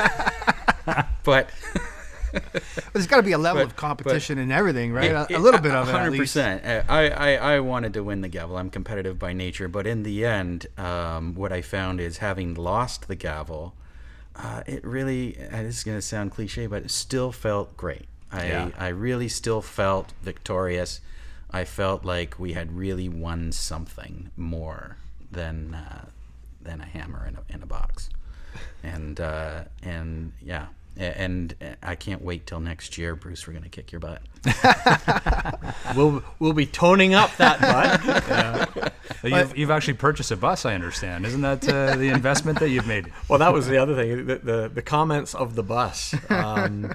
But 1.24 1.50
But 2.32 2.62
there's 2.92 3.06
got 3.06 3.16
to 3.16 3.22
be 3.22 3.32
a 3.32 3.38
level 3.38 3.62
But- 3.62 3.70
of 3.72 3.76
competition 3.76 4.38
and 4.38 4.52
everything, 4.52 4.92
right? 4.92 5.10
It- 5.10 5.30
A- 5.34 5.38
a 5.38 5.40
little 5.40 5.60
bit 5.60 5.72
of 5.74 5.88
it, 5.88 5.94
at 5.94 6.10
least. 6.12 6.36
100%. 6.36 6.64
Uh, 6.64 6.82
I, 6.88 7.08
I, 7.10 7.54
I 7.56 7.60
wanted 7.60 7.94
to 7.94 8.02
win 8.04 8.20
the 8.20 8.28
gavel. 8.28 8.56
I'm 8.56 8.70
competitive 8.70 9.18
by 9.18 9.32
nature. 9.32 9.68
But 9.68 9.86
in 9.86 10.02
the 10.02 10.24
end, 10.24 10.66
um, 10.78 11.34
what 11.34 11.52
I 11.52 11.62
found 11.62 12.00
is 12.00 12.18
having 12.18 12.54
lost 12.54 13.08
the 13.08 13.16
gavel, 13.16 13.74
uh, 14.36 14.62
it 14.66 14.84
really, 14.84 15.36
uh, 15.38 15.62
this 15.62 15.78
is 15.78 15.84
going 15.84 15.96
to 15.98 16.02
sound 16.02 16.32
cliche, 16.32 16.66
but 16.66 16.82
it 16.84 16.90
still 16.90 17.32
felt 17.32 17.76
great. 17.76 18.06
I, 18.32 18.46
Yeah. 18.46 18.70
I 18.78 18.88
really 18.88 19.28
still 19.28 19.62
felt 19.62 20.12
victorious. 20.22 21.00
I 21.50 21.64
felt 21.64 22.04
like 22.04 22.38
we 22.38 22.52
had 22.54 22.76
really 22.76 23.08
won 23.08 23.52
something 23.52 24.30
more 24.36 24.96
than, 25.30 25.74
uh, 25.74 26.06
than 26.60 26.80
a 26.80 26.84
hammer 26.84 27.24
in 27.26 27.36
a, 27.36 27.54
in 27.54 27.62
a 27.62 27.66
box. 27.66 28.10
And, 28.82 29.20
uh, 29.20 29.64
and 29.82 30.32
yeah. 30.42 30.66
A- 30.98 31.20
And 31.20 31.54
uh, 31.60 31.66
I 31.82 31.94
can't 31.94 32.22
wait 32.22 32.46
till 32.46 32.60
next 32.60 32.96
year, 32.98 33.14
Bruce. 33.16 33.46
We're 33.46 33.52
gonna 33.54 33.68
kick 33.68 33.92
your 33.92 34.00
butt. 34.00 34.22
we'll 35.96 36.22
we'll 36.38 36.52
be 36.52 36.66
toning 36.66 37.14
up 37.14 37.34
that 37.36 37.60
butt. 37.60 38.92
you've, 39.24 39.56
you've 39.58 39.70
actually 39.70 39.94
purchased 39.94 40.30
a 40.30 40.36
bus, 40.36 40.64
I 40.64 40.74
understand. 40.74 41.26
Isn't 41.26 41.40
that 41.42 41.68
uh, 41.68 41.96
the 41.96 42.08
investment 42.08 42.60
that 42.60 42.68
you've 42.70 42.86
made? 42.86 43.12
Well, 43.28 43.38
that 43.40 43.52
was 43.52 43.66
the 43.66 43.76
other 43.78 43.94
thing. 43.94 44.26
The 44.26 44.36
the, 44.36 44.70
the 44.72 44.82
comments 44.82 45.34
of 45.34 45.54
the 45.54 45.62
bus, 45.62 46.14
um, 46.30 46.92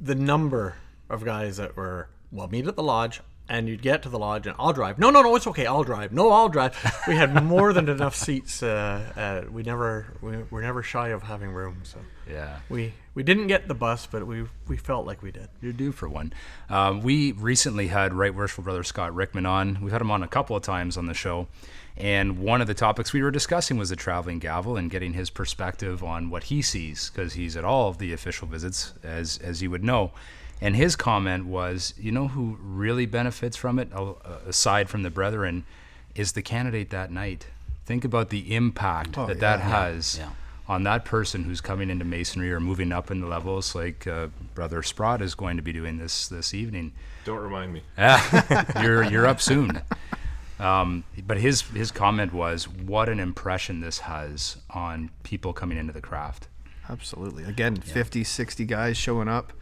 the 0.00 0.14
number 0.14 0.74
of 1.08 1.24
guys 1.24 1.56
that 1.58 1.76
were 1.76 2.08
well 2.32 2.48
meet 2.48 2.66
at 2.66 2.76
the 2.76 2.82
lodge. 2.82 3.20
And 3.50 3.68
you'd 3.68 3.82
get 3.82 4.04
to 4.04 4.08
the 4.08 4.18
lodge, 4.18 4.46
and 4.46 4.54
I'll 4.60 4.72
drive. 4.72 4.98
No, 5.00 5.10
no, 5.10 5.22
no, 5.22 5.34
it's 5.34 5.46
okay. 5.48 5.66
I'll 5.66 5.82
drive. 5.82 6.12
No, 6.12 6.30
I'll 6.30 6.48
drive. 6.48 6.72
We 7.08 7.16
had 7.16 7.42
more 7.42 7.72
than 7.72 7.88
enough 7.88 8.14
seats. 8.26 8.62
Uh, 8.62 9.02
uh, 9.16 9.50
we 9.50 9.64
never, 9.64 10.06
we, 10.22 10.36
we're 10.50 10.62
never 10.62 10.84
shy 10.84 11.08
of 11.08 11.24
having 11.24 11.50
room. 11.50 11.78
So 11.82 11.98
Yeah. 12.30 12.60
we 12.68 12.92
we 13.16 13.24
didn't 13.24 13.48
get 13.48 13.66
the 13.66 13.74
bus, 13.74 14.06
but 14.06 14.24
we 14.24 14.46
we 14.68 14.76
felt 14.76 15.04
like 15.04 15.20
we 15.20 15.32
did. 15.32 15.48
You're 15.60 15.72
due 15.72 15.90
for 15.90 16.08
one. 16.08 16.32
Um, 16.68 17.02
we 17.02 17.32
recently 17.32 17.88
had 17.88 18.14
Right 18.14 18.32
Worshipful 18.32 18.62
Brother 18.62 18.84
Scott 18.84 19.12
Rickman 19.16 19.46
on. 19.46 19.78
We've 19.82 19.90
had 19.92 20.00
him 20.00 20.12
on 20.12 20.22
a 20.22 20.28
couple 20.28 20.54
of 20.54 20.62
times 20.62 20.96
on 20.96 21.06
the 21.06 21.14
show. 21.14 21.48
And 21.96 22.38
one 22.38 22.60
of 22.60 22.68
the 22.68 22.72
topics 22.74 23.12
we 23.12 23.20
were 23.20 23.32
discussing 23.32 23.76
was 23.76 23.90
the 23.90 23.96
traveling 23.96 24.38
gavel 24.38 24.76
and 24.76 24.88
getting 24.90 25.12
his 25.14 25.28
perspective 25.28 26.04
on 26.04 26.30
what 26.30 26.44
he 26.44 26.62
sees, 26.62 27.10
because 27.10 27.32
he's 27.32 27.56
at 27.56 27.64
all 27.64 27.88
of 27.88 27.98
the 27.98 28.12
official 28.12 28.46
visits, 28.46 28.94
as, 29.02 29.38
as 29.38 29.60
you 29.60 29.70
would 29.70 29.82
know. 29.84 30.12
And 30.60 30.76
his 30.76 30.94
comment 30.96 31.46
was, 31.46 31.94
you 31.98 32.12
know 32.12 32.28
who 32.28 32.58
really 32.60 33.06
benefits 33.06 33.56
from 33.56 33.78
it, 33.78 33.88
uh, 33.94 34.12
aside 34.46 34.88
from 34.90 35.02
the 35.02 35.10
brethren, 35.10 35.64
is 36.14 36.32
the 36.32 36.42
candidate 36.42 36.90
that 36.90 37.10
night. 37.10 37.46
Think 37.86 38.04
about 38.04 38.28
the 38.30 38.54
impact 38.54 39.12
that 39.14 39.40
that 39.40 39.60
has 39.60 40.18
Yeah. 40.18 40.30
on 40.68 40.82
that 40.84 41.04
person 41.04 41.44
who's 41.44 41.60
coming 41.60 41.88
into 41.90 42.04
masonry 42.04 42.52
or 42.52 42.60
moving 42.60 42.92
up 42.92 43.10
in 43.10 43.20
the 43.20 43.26
levels, 43.26 43.74
like 43.74 44.06
uh, 44.06 44.28
Brother 44.54 44.82
Sprott 44.82 45.22
is 45.22 45.34
going 45.34 45.56
to 45.56 45.62
be 45.62 45.72
doing 45.72 45.96
this 45.98 46.28
this 46.28 46.52
evening. 46.52 46.92
Don't 47.24 47.38
remind 47.42 47.72
me. 47.72 47.82
you're 48.82 49.02
you're 49.04 49.26
up 49.26 49.40
soon. 49.40 49.80
Um, 50.58 51.04
but 51.26 51.38
his 51.38 51.62
his 51.62 51.90
comment 51.90 52.32
was, 52.34 52.68
"What 52.68 53.08
an 53.08 53.18
impression 53.18 53.80
this 53.80 54.00
has 54.00 54.58
on 54.70 55.10
people 55.22 55.52
coming 55.54 55.78
into 55.78 55.92
the 55.92 56.02
craft." 56.02 56.48
Absolutely. 56.88 57.44
Again, 57.44 57.76
50, 57.76 58.24
60 58.24 58.64
guys 58.66 58.96
showing 58.96 59.28
up. 59.28 59.52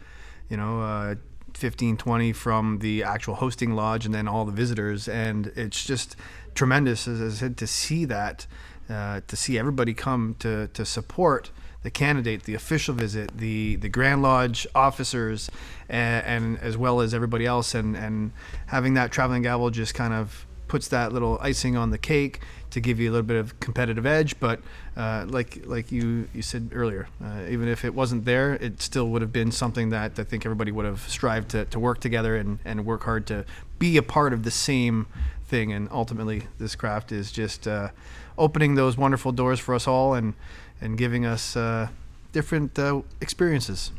You 0.49 0.57
know, 0.57 0.81
uh, 0.81 1.15
15, 1.53 1.97
20 1.97 2.33
from 2.33 2.79
the 2.79 3.03
actual 3.03 3.35
hosting 3.35 3.73
lodge, 3.73 4.05
and 4.05 4.13
then 4.13 4.27
all 4.27 4.45
the 4.45 4.51
visitors, 4.51 5.07
and 5.07 5.47
it's 5.55 5.85
just 5.85 6.15
tremendous, 6.55 7.07
as 7.07 7.21
I 7.21 7.29
said, 7.29 7.57
to 7.57 7.67
see 7.67 8.05
that, 8.05 8.47
uh, 8.89 9.21
to 9.27 9.35
see 9.35 9.57
everybody 9.57 9.93
come 9.93 10.35
to 10.39 10.67
to 10.67 10.85
support 10.85 11.51
the 11.81 11.91
candidate, 11.91 12.43
the 12.43 12.55
official 12.55 12.93
visit, 12.93 13.37
the 13.37 13.75
the 13.77 13.89
Grand 13.89 14.21
Lodge 14.21 14.67
officers, 14.75 15.49
and, 15.87 16.25
and 16.25 16.59
as 16.59 16.77
well 16.77 17.01
as 17.01 17.13
everybody 17.13 17.45
else, 17.45 17.75
and 17.75 17.95
and 17.95 18.31
having 18.67 18.93
that 18.95 19.11
traveling 19.11 19.43
gavel 19.43 19.69
just 19.69 19.93
kind 19.93 20.13
of 20.13 20.45
puts 20.67 20.87
that 20.89 21.11
little 21.11 21.37
icing 21.41 21.75
on 21.75 21.89
the 21.89 21.97
cake 21.97 22.41
to 22.71 22.79
give 22.79 22.99
you 22.99 23.09
a 23.09 23.11
little 23.11 23.25
bit 23.25 23.37
of 23.37 23.59
competitive 23.59 24.05
edge. 24.05 24.39
But 24.39 24.61
uh, 24.95 25.25
like 25.27 25.65
like 25.65 25.91
you 25.91 26.27
you 26.33 26.41
said 26.41 26.71
earlier, 26.73 27.07
uh, 27.23 27.43
even 27.49 27.67
if 27.67 27.83
it 27.85 27.93
wasn't 27.93 28.25
there, 28.25 28.53
it 28.55 28.81
still 28.81 29.09
would 29.09 29.21
have 29.21 29.31
been 29.31 29.51
something 29.51 29.89
that 29.89 30.19
I 30.19 30.23
think 30.23 30.45
everybody 30.45 30.71
would 30.71 30.85
have 30.85 31.01
strived 31.09 31.49
to, 31.51 31.65
to 31.65 31.79
work 31.79 31.99
together 31.99 32.35
and, 32.35 32.59
and 32.65 32.85
work 32.85 33.03
hard 33.03 33.25
to 33.27 33.45
be 33.77 33.97
a 33.97 34.03
part 34.03 34.33
of 34.33 34.43
the 34.43 34.51
same 34.51 35.07
thing. 35.47 35.71
And 35.71 35.89
ultimately, 35.91 36.43
this 36.57 36.75
craft 36.75 37.11
is 37.11 37.31
just 37.31 37.67
uh, 37.67 37.89
opening 38.37 38.75
those 38.75 38.97
wonderful 38.97 39.31
doors 39.31 39.59
for 39.59 39.75
us 39.75 39.87
all 39.87 40.13
and 40.13 40.33
and 40.81 40.97
giving 40.97 41.25
us 41.25 41.55
uh, 41.55 41.89
different 42.31 42.77
uh, 42.79 43.01
experiences. 43.21 43.91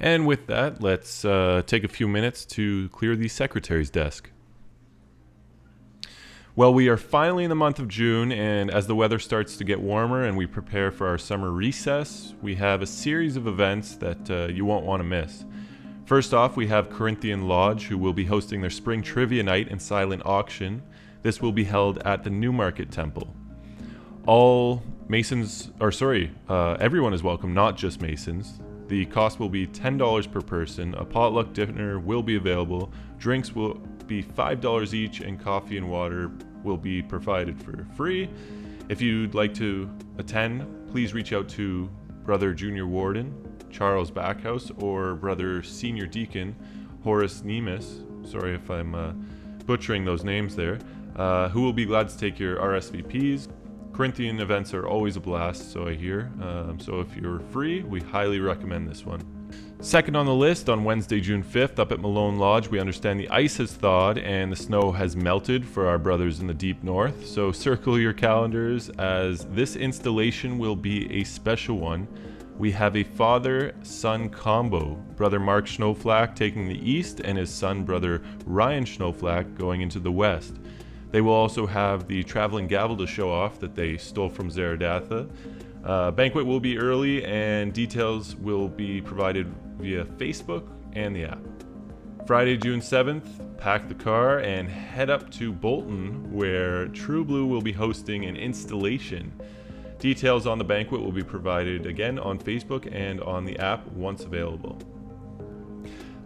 And 0.00 0.26
with 0.26 0.46
that, 0.46 0.80
let's 0.80 1.24
uh, 1.24 1.62
take 1.66 1.82
a 1.82 1.88
few 1.88 2.06
minutes 2.06 2.44
to 2.46 2.88
clear 2.90 3.16
the 3.16 3.28
secretary's 3.28 3.90
desk. 3.90 4.30
Well, 6.58 6.74
we 6.74 6.88
are 6.88 6.96
finally 6.96 7.44
in 7.44 7.50
the 7.50 7.54
month 7.54 7.78
of 7.78 7.86
June, 7.86 8.32
and 8.32 8.68
as 8.68 8.88
the 8.88 8.96
weather 8.96 9.20
starts 9.20 9.56
to 9.58 9.62
get 9.64 9.80
warmer 9.80 10.24
and 10.24 10.36
we 10.36 10.44
prepare 10.44 10.90
for 10.90 11.06
our 11.06 11.16
summer 11.16 11.52
recess, 11.52 12.34
we 12.42 12.56
have 12.56 12.82
a 12.82 12.86
series 12.86 13.36
of 13.36 13.46
events 13.46 13.94
that 13.98 14.28
uh, 14.28 14.48
you 14.48 14.64
won't 14.64 14.84
want 14.84 14.98
to 14.98 15.04
miss. 15.04 15.44
First 16.04 16.34
off, 16.34 16.56
we 16.56 16.66
have 16.66 16.90
Corinthian 16.90 17.46
Lodge, 17.46 17.84
who 17.84 17.96
will 17.96 18.12
be 18.12 18.24
hosting 18.24 18.60
their 18.60 18.70
spring 18.70 19.02
trivia 19.02 19.44
night 19.44 19.68
and 19.70 19.80
silent 19.80 20.22
auction. 20.26 20.82
This 21.22 21.40
will 21.40 21.52
be 21.52 21.62
held 21.62 21.98
at 21.98 22.24
the 22.24 22.30
Newmarket 22.30 22.90
Temple. 22.90 23.32
All 24.26 24.82
Masons, 25.06 25.70
or 25.78 25.92
sorry, 25.92 26.32
uh, 26.48 26.76
everyone 26.80 27.14
is 27.14 27.22
welcome, 27.22 27.54
not 27.54 27.76
just 27.76 28.02
Masons. 28.02 28.58
The 28.88 29.06
cost 29.06 29.38
will 29.38 29.48
be 29.48 29.68
$10 29.68 30.32
per 30.32 30.40
person. 30.40 30.94
A 30.94 31.04
potluck 31.04 31.52
dinner 31.52 32.00
will 32.00 32.24
be 32.24 32.34
available. 32.34 32.92
Drinks 33.16 33.54
will 33.54 33.74
be 34.08 34.24
$5 34.24 34.94
each, 34.94 35.20
and 35.20 35.38
coffee 35.38 35.76
and 35.76 35.88
water 35.88 36.32
will 36.68 36.76
be 36.76 37.02
provided 37.02 37.60
for 37.60 37.86
free. 37.96 38.28
If 38.88 39.00
you'd 39.00 39.34
like 39.34 39.54
to 39.54 39.90
attend, 40.18 40.66
please 40.90 41.14
reach 41.14 41.32
out 41.32 41.48
to 41.50 41.90
Brother 42.24 42.52
Junior 42.52 42.86
Warden, 42.86 43.34
Charles 43.70 44.10
Backhouse, 44.10 44.70
or 44.82 45.14
Brother 45.14 45.62
Senior 45.62 46.06
Deacon, 46.06 46.54
Horace 47.02 47.42
Nemus. 47.42 48.02
Sorry 48.24 48.54
if 48.54 48.70
I'm 48.70 48.94
uh, 48.94 49.12
butchering 49.64 50.04
those 50.04 50.24
names 50.24 50.54
there. 50.54 50.78
Uh, 51.16 51.48
who 51.48 51.62
will 51.62 51.72
be 51.72 51.84
glad 51.84 52.08
to 52.08 52.16
take 52.16 52.38
your 52.38 52.56
RSVPs. 52.56 53.48
Corinthian 53.92 54.40
events 54.40 54.72
are 54.74 54.86
always 54.86 55.16
a 55.16 55.20
blast, 55.20 55.72
so 55.72 55.88
I 55.88 55.94
hear. 55.94 56.30
Um, 56.40 56.78
so 56.78 57.00
if 57.00 57.16
you're 57.16 57.40
free, 57.40 57.82
we 57.82 58.00
highly 58.00 58.38
recommend 58.38 58.88
this 58.88 59.04
one. 59.04 59.37
Second 59.80 60.16
on 60.16 60.26
the 60.26 60.34
list, 60.34 60.68
on 60.68 60.82
Wednesday, 60.82 61.20
June 61.20 61.44
5th, 61.44 61.78
up 61.78 61.92
at 61.92 62.00
Malone 62.00 62.36
Lodge, 62.36 62.66
we 62.66 62.80
understand 62.80 63.20
the 63.20 63.28
ice 63.28 63.58
has 63.58 63.72
thawed 63.72 64.18
and 64.18 64.50
the 64.50 64.56
snow 64.56 64.90
has 64.90 65.14
melted 65.14 65.64
for 65.64 65.86
our 65.86 65.98
brothers 65.98 66.40
in 66.40 66.48
the 66.48 66.54
deep 66.54 66.82
north. 66.82 67.24
So 67.24 67.52
circle 67.52 67.96
your 67.96 68.12
calendars 68.12 68.90
as 68.98 69.44
this 69.44 69.76
installation 69.76 70.58
will 70.58 70.74
be 70.74 71.08
a 71.12 71.22
special 71.22 71.78
one. 71.78 72.08
We 72.58 72.72
have 72.72 72.96
a 72.96 73.04
father 73.04 73.72
son 73.82 74.30
combo, 74.30 74.96
brother 75.16 75.38
Mark 75.38 75.66
Schnoflack 75.66 76.34
taking 76.34 76.66
the 76.66 76.90
east 76.90 77.20
and 77.20 77.38
his 77.38 77.48
son, 77.48 77.84
brother 77.84 78.20
Ryan 78.46 78.84
Schnoflack, 78.84 79.56
going 79.56 79.82
into 79.82 80.00
the 80.00 80.10
west. 80.10 80.56
They 81.12 81.20
will 81.20 81.32
also 81.32 81.66
have 81.68 82.08
the 82.08 82.24
traveling 82.24 82.66
gavel 82.66 82.96
to 82.96 83.06
show 83.06 83.30
off 83.30 83.60
that 83.60 83.76
they 83.76 83.96
stole 83.96 84.28
from 84.28 84.50
Zeredatha. 84.50 85.30
Uh, 85.84 86.10
banquet 86.10 86.44
will 86.44 86.60
be 86.60 86.78
early 86.78 87.24
and 87.24 87.72
details 87.72 88.36
will 88.36 88.68
be 88.68 89.00
provided 89.00 89.52
via 89.78 90.04
Facebook 90.04 90.68
and 90.94 91.14
the 91.14 91.24
app. 91.24 91.40
Friday, 92.26 92.56
June 92.56 92.80
7th, 92.80 93.56
pack 93.58 93.88
the 93.88 93.94
car 93.94 94.40
and 94.40 94.68
head 94.68 95.08
up 95.08 95.30
to 95.30 95.52
Bolton, 95.52 96.32
where 96.32 96.88
True 96.88 97.24
Blue 97.24 97.46
will 97.46 97.62
be 97.62 97.72
hosting 97.72 98.26
an 98.26 98.36
installation. 98.36 99.32
Details 99.98 100.46
on 100.46 100.58
the 100.58 100.64
banquet 100.64 101.00
will 101.00 101.12
be 101.12 101.24
provided 101.24 101.86
again 101.86 102.18
on 102.18 102.38
Facebook 102.38 102.88
and 102.92 103.20
on 103.22 103.44
the 103.44 103.58
app 103.58 103.86
once 103.92 104.24
available. 104.24 104.78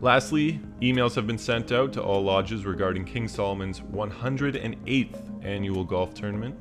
Lastly, 0.00 0.60
emails 0.80 1.14
have 1.14 1.28
been 1.28 1.38
sent 1.38 1.70
out 1.70 1.92
to 1.92 2.02
all 2.02 2.22
lodges 2.22 2.66
regarding 2.66 3.04
King 3.04 3.28
Solomon's 3.28 3.80
108th 3.80 5.44
annual 5.44 5.84
golf 5.84 6.12
tournament. 6.12 6.56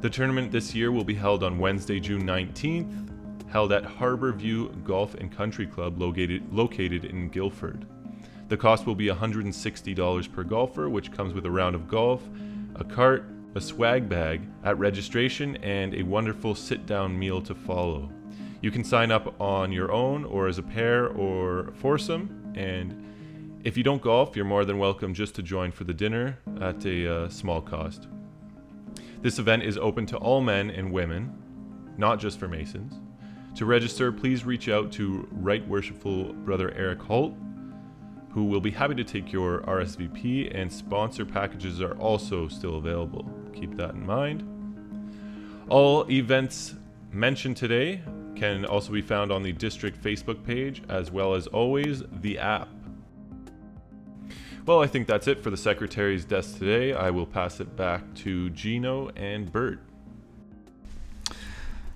The 0.00 0.08
tournament 0.08 0.52
this 0.52 0.76
year 0.76 0.92
will 0.92 1.02
be 1.02 1.16
held 1.16 1.42
on 1.42 1.58
Wednesday, 1.58 1.98
June 1.98 2.22
19th, 2.22 3.48
held 3.48 3.72
at 3.72 3.84
Harbor 3.84 4.30
View 4.30 4.68
Golf 4.84 5.14
and 5.14 5.28
Country 5.28 5.66
Club 5.66 6.00
located, 6.00 6.52
located 6.52 7.04
in 7.04 7.28
Gilford. 7.30 7.84
The 8.46 8.56
cost 8.56 8.86
will 8.86 8.94
be 8.94 9.08
$160 9.08 10.32
per 10.32 10.44
golfer, 10.44 10.88
which 10.88 11.10
comes 11.10 11.34
with 11.34 11.46
a 11.46 11.50
round 11.50 11.74
of 11.74 11.88
golf, 11.88 12.22
a 12.76 12.84
cart, 12.84 13.24
a 13.56 13.60
swag 13.60 14.08
bag 14.08 14.42
at 14.62 14.78
registration, 14.78 15.56
and 15.64 15.92
a 15.94 16.04
wonderful 16.04 16.54
sit 16.54 16.86
down 16.86 17.18
meal 17.18 17.42
to 17.42 17.54
follow. 17.56 18.08
You 18.62 18.70
can 18.70 18.84
sign 18.84 19.10
up 19.10 19.40
on 19.40 19.72
your 19.72 19.90
own 19.90 20.24
or 20.24 20.46
as 20.46 20.58
a 20.58 20.62
pair 20.62 21.08
or 21.08 21.72
foursome, 21.74 22.52
and 22.54 23.04
if 23.64 23.76
you 23.76 23.82
don't 23.82 24.00
golf, 24.00 24.36
you're 24.36 24.44
more 24.44 24.64
than 24.64 24.78
welcome 24.78 25.12
just 25.12 25.34
to 25.34 25.42
join 25.42 25.72
for 25.72 25.82
the 25.82 25.92
dinner 25.92 26.38
at 26.60 26.86
a 26.86 27.24
uh, 27.24 27.28
small 27.28 27.60
cost. 27.60 28.06
This 29.20 29.40
event 29.40 29.64
is 29.64 29.76
open 29.76 30.06
to 30.06 30.16
all 30.16 30.40
men 30.40 30.70
and 30.70 30.92
women, 30.92 31.32
not 31.96 32.20
just 32.20 32.38
for 32.38 32.46
Masons. 32.46 32.94
To 33.56 33.66
register, 33.66 34.12
please 34.12 34.44
reach 34.44 34.68
out 34.68 34.92
to 34.92 35.26
Right 35.32 35.66
Worshipful 35.66 36.32
Brother 36.32 36.72
Eric 36.76 37.02
Holt, 37.02 37.34
who 38.30 38.44
will 38.44 38.60
be 38.60 38.70
happy 38.70 38.94
to 38.94 39.02
take 39.02 39.32
your 39.32 39.62
RSVP, 39.62 40.56
and 40.56 40.72
sponsor 40.72 41.24
packages 41.24 41.82
are 41.82 41.98
also 41.98 42.46
still 42.46 42.76
available. 42.76 43.28
Keep 43.52 43.76
that 43.76 43.94
in 43.94 44.06
mind. 44.06 44.44
All 45.68 46.08
events 46.08 46.76
mentioned 47.10 47.56
today 47.56 48.00
can 48.36 48.64
also 48.64 48.92
be 48.92 49.02
found 49.02 49.32
on 49.32 49.42
the 49.42 49.50
district 49.50 50.00
Facebook 50.00 50.44
page, 50.44 50.84
as 50.88 51.10
well 51.10 51.34
as 51.34 51.48
always 51.48 52.04
the 52.20 52.38
app. 52.38 52.68
Well, 54.68 54.82
I 54.82 54.86
think 54.86 55.06
that's 55.06 55.26
it 55.26 55.42
for 55.42 55.48
the 55.48 55.56
secretary's 55.56 56.26
desk 56.26 56.58
today. 56.58 56.92
I 56.92 57.08
will 57.08 57.24
pass 57.24 57.58
it 57.58 57.74
back 57.74 58.02
to 58.16 58.50
Gino 58.50 59.08
and 59.16 59.50
Bert. 59.50 59.80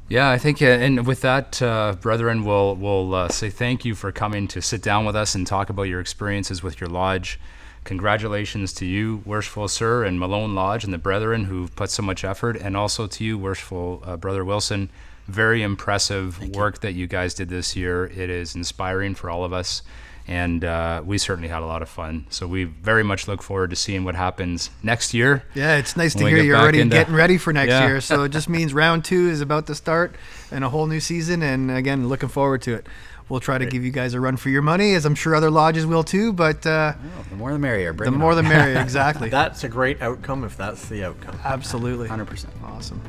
Yeah, 0.09 0.31
I 0.31 0.39
think, 0.39 0.63
uh, 0.63 0.69
and 0.69 1.07
with 1.07 1.21
that, 1.21 1.61
uh, 1.61 1.97
brethren, 2.01 2.45
we'll 2.45 2.75
we'll 2.77 3.15
uh, 3.15 3.29
say 3.29 3.51
thank 3.51 3.85
you 3.85 3.95
for 3.95 4.11
coming 4.11 4.49
to 4.49 4.63
sit 4.63 4.81
down 4.81 5.05
with 5.05 5.15
us 5.15 5.35
and 5.35 5.47
talk 5.47 5.69
about 5.69 5.83
your 5.83 6.01
experiences 6.01 6.63
with 6.63 6.81
your 6.81 6.89
lodge. 6.89 7.39
Congratulations 7.85 8.73
to 8.73 8.87
you, 8.87 9.23
worshipful 9.27 9.69
sir, 9.69 10.05
and 10.05 10.19
Malone 10.19 10.55
Lodge, 10.55 10.83
and 10.83 10.95
the 10.95 10.99
brethren 10.99 11.45
who've 11.45 11.77
put 11.77 11.91
so 11.91 12.03
much 12.03 12.25
effort, 12.25 12.57
and 12.57 12.75
also 12.75 13.07
to 13.07 13.23
you, 13.23 13.37
worshipful 13.37 14.03
uh, 14.07 14.17
brother 14.17 14.47
Wilson. 14.47 14.89
Very 15.29 15.63
impressive 15.63 16.37
Thank 16.37 16.57
work 16.57 16.81
that 16.81 16.95
you 16.95 17.07
guys 17.07 17.35
did 17.35 17.51
this 17.51 17.77
year. 17.77 18.07
It 18.07 18.31
is 18.31 18.55
inspiring 18.55 19.15
for 19.15 19.29
all 19.29 19.45
of 19.45 19.53
us, 19.53 19.83
and 20.29 20.65
uh, 20.65 21.03
we 21.05 21.19
certainly 21.19 21.49
had 21.49 21.63
a 21.63 21.67
lot 21.67 21.83
of 21.83 21.89
fun. 21.89 22.27
So 22.31 22.47
we 22.47 22.65
very 22.65 23.03
much 23.03 23.27
look 23.29 23.43
forward 23.43 23.71
to 23.71 23.77
seeing 23.77 24.05
what 24.05 24.15
happens 24.15 24.71
next 24.83 25.13
year. 25.15 25.43
Yeah, 25.55 25.77
it's 25.77 25.97
nice 25.97 26.15
to 26.15 26.27
hear 26.27 26.39
you're 26.39 26.57
already 26.57 26.81
into- 26.81 26.97
getting 26.97 27.15
ready 27.15 27.39
for 27.39 27.53
next 27.53 27.71
Yeah. 27.71 27.87
year. 27.87 28.01
So 28.01 28.23
it 28.25 28.29
just 28.31 28.49
means 28.57 28.73
round 28.73 29.05
two 29.05 29.29
is 29.29 29.41
about 29.41 29.67
to 29.67 29.75
start 29.75 30.15
and 30.51 30.65
a 30.65 30.69
whole 30.69 30.87
new 30.87 31.01
season. 31.01 31.43
And 31.43 31.71
again, 31.71 32.09
looking 32.09 32.29
forward 32.29 32.63
to 32.63 32.75
it. 32.75 32.87
We'll 33.29 33.41
try 33.41 33.57
to 33.57 33.65
give 33.67 33.83
you 33.85 33.91
guys 33.93 34.13
a 34.15 34.21
run 34.21 34.37
for 34.37 34.51
your 34.51 34.61
money, 34.63 34.95
as 34.95 35.07
I'm 35.07 35.15
sure 35.15 35.35
other 35.35 35.51
lodges 35.51 35.87
will 35.87 36.05
too. 36.05 36.33
But 36.35 36.67
uh, 36.67 36.93
Oh, 36.97 37.25
the 37.31 37.37
more 37.37 37.53
the 37.53 37.59
merrier. 37.59 37.93
Bring 37.93 38.13
the 38.13 38.19
more 38.19 38.31
on. 38.33 38.37
the 38.37 38.43
merrier. 38.43 38.79
Exactly. 38.83 39.29
That's 39.31 39.65
a 39.65 39.69
great 39.69 40.03
outcome 40.03 40.45
if 40.45 40.57
that's 40.57 40.87
the 40.89 41.05
outcome. 41.05 41.39
Absolutely. 41.45 42.09
100%. 42.09 42.47
Awesome. 42.65 43.01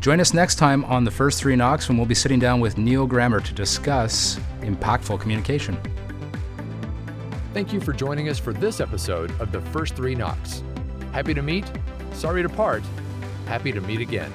Join 0.00 0.20
us 0.20 0.34
next 0.34 0.56
time 0.56 0.84
on 0.84 1.04
the 1.04 1.10
first 1.10 1.40
three 1.40 1.56
knocks 1.56 1.88
when 1.88 1.96
we'll 1.96 2.06
be 2.06 2.14
sitting 2.14 2.38
down 2.38 2.60
with 2.60 2.78
Neil 2.78 3.06
Grammer 3.06 3.40
to 3.40 3.54
discuss 3.54 4.38
impactful 4.60 5.18
communication. 5.20 5.76
Thank 7.54 7.72
you 7.72 7.80
for 7.80 7.94
joining 7.94 8.28
us 8.28 8.38
for 8.38 8.52
this 8.52 8.78
episode 8.78 9.30
of 9.40 9.52
the 9.52 9.60
First 9.72 9.96
Three 9.96 10.14
Knocks. 10.14 10.62
Happy 11.12 11.32
to 11.32 11.40
meet, 11.40 11.64
sorry 12.12 12.42
to 12.42 12.48
part, 12.48 12.82
happy 13.46 13.72
to 13.72 13.80
meet 13.80 14.00
again. 14.00 14.30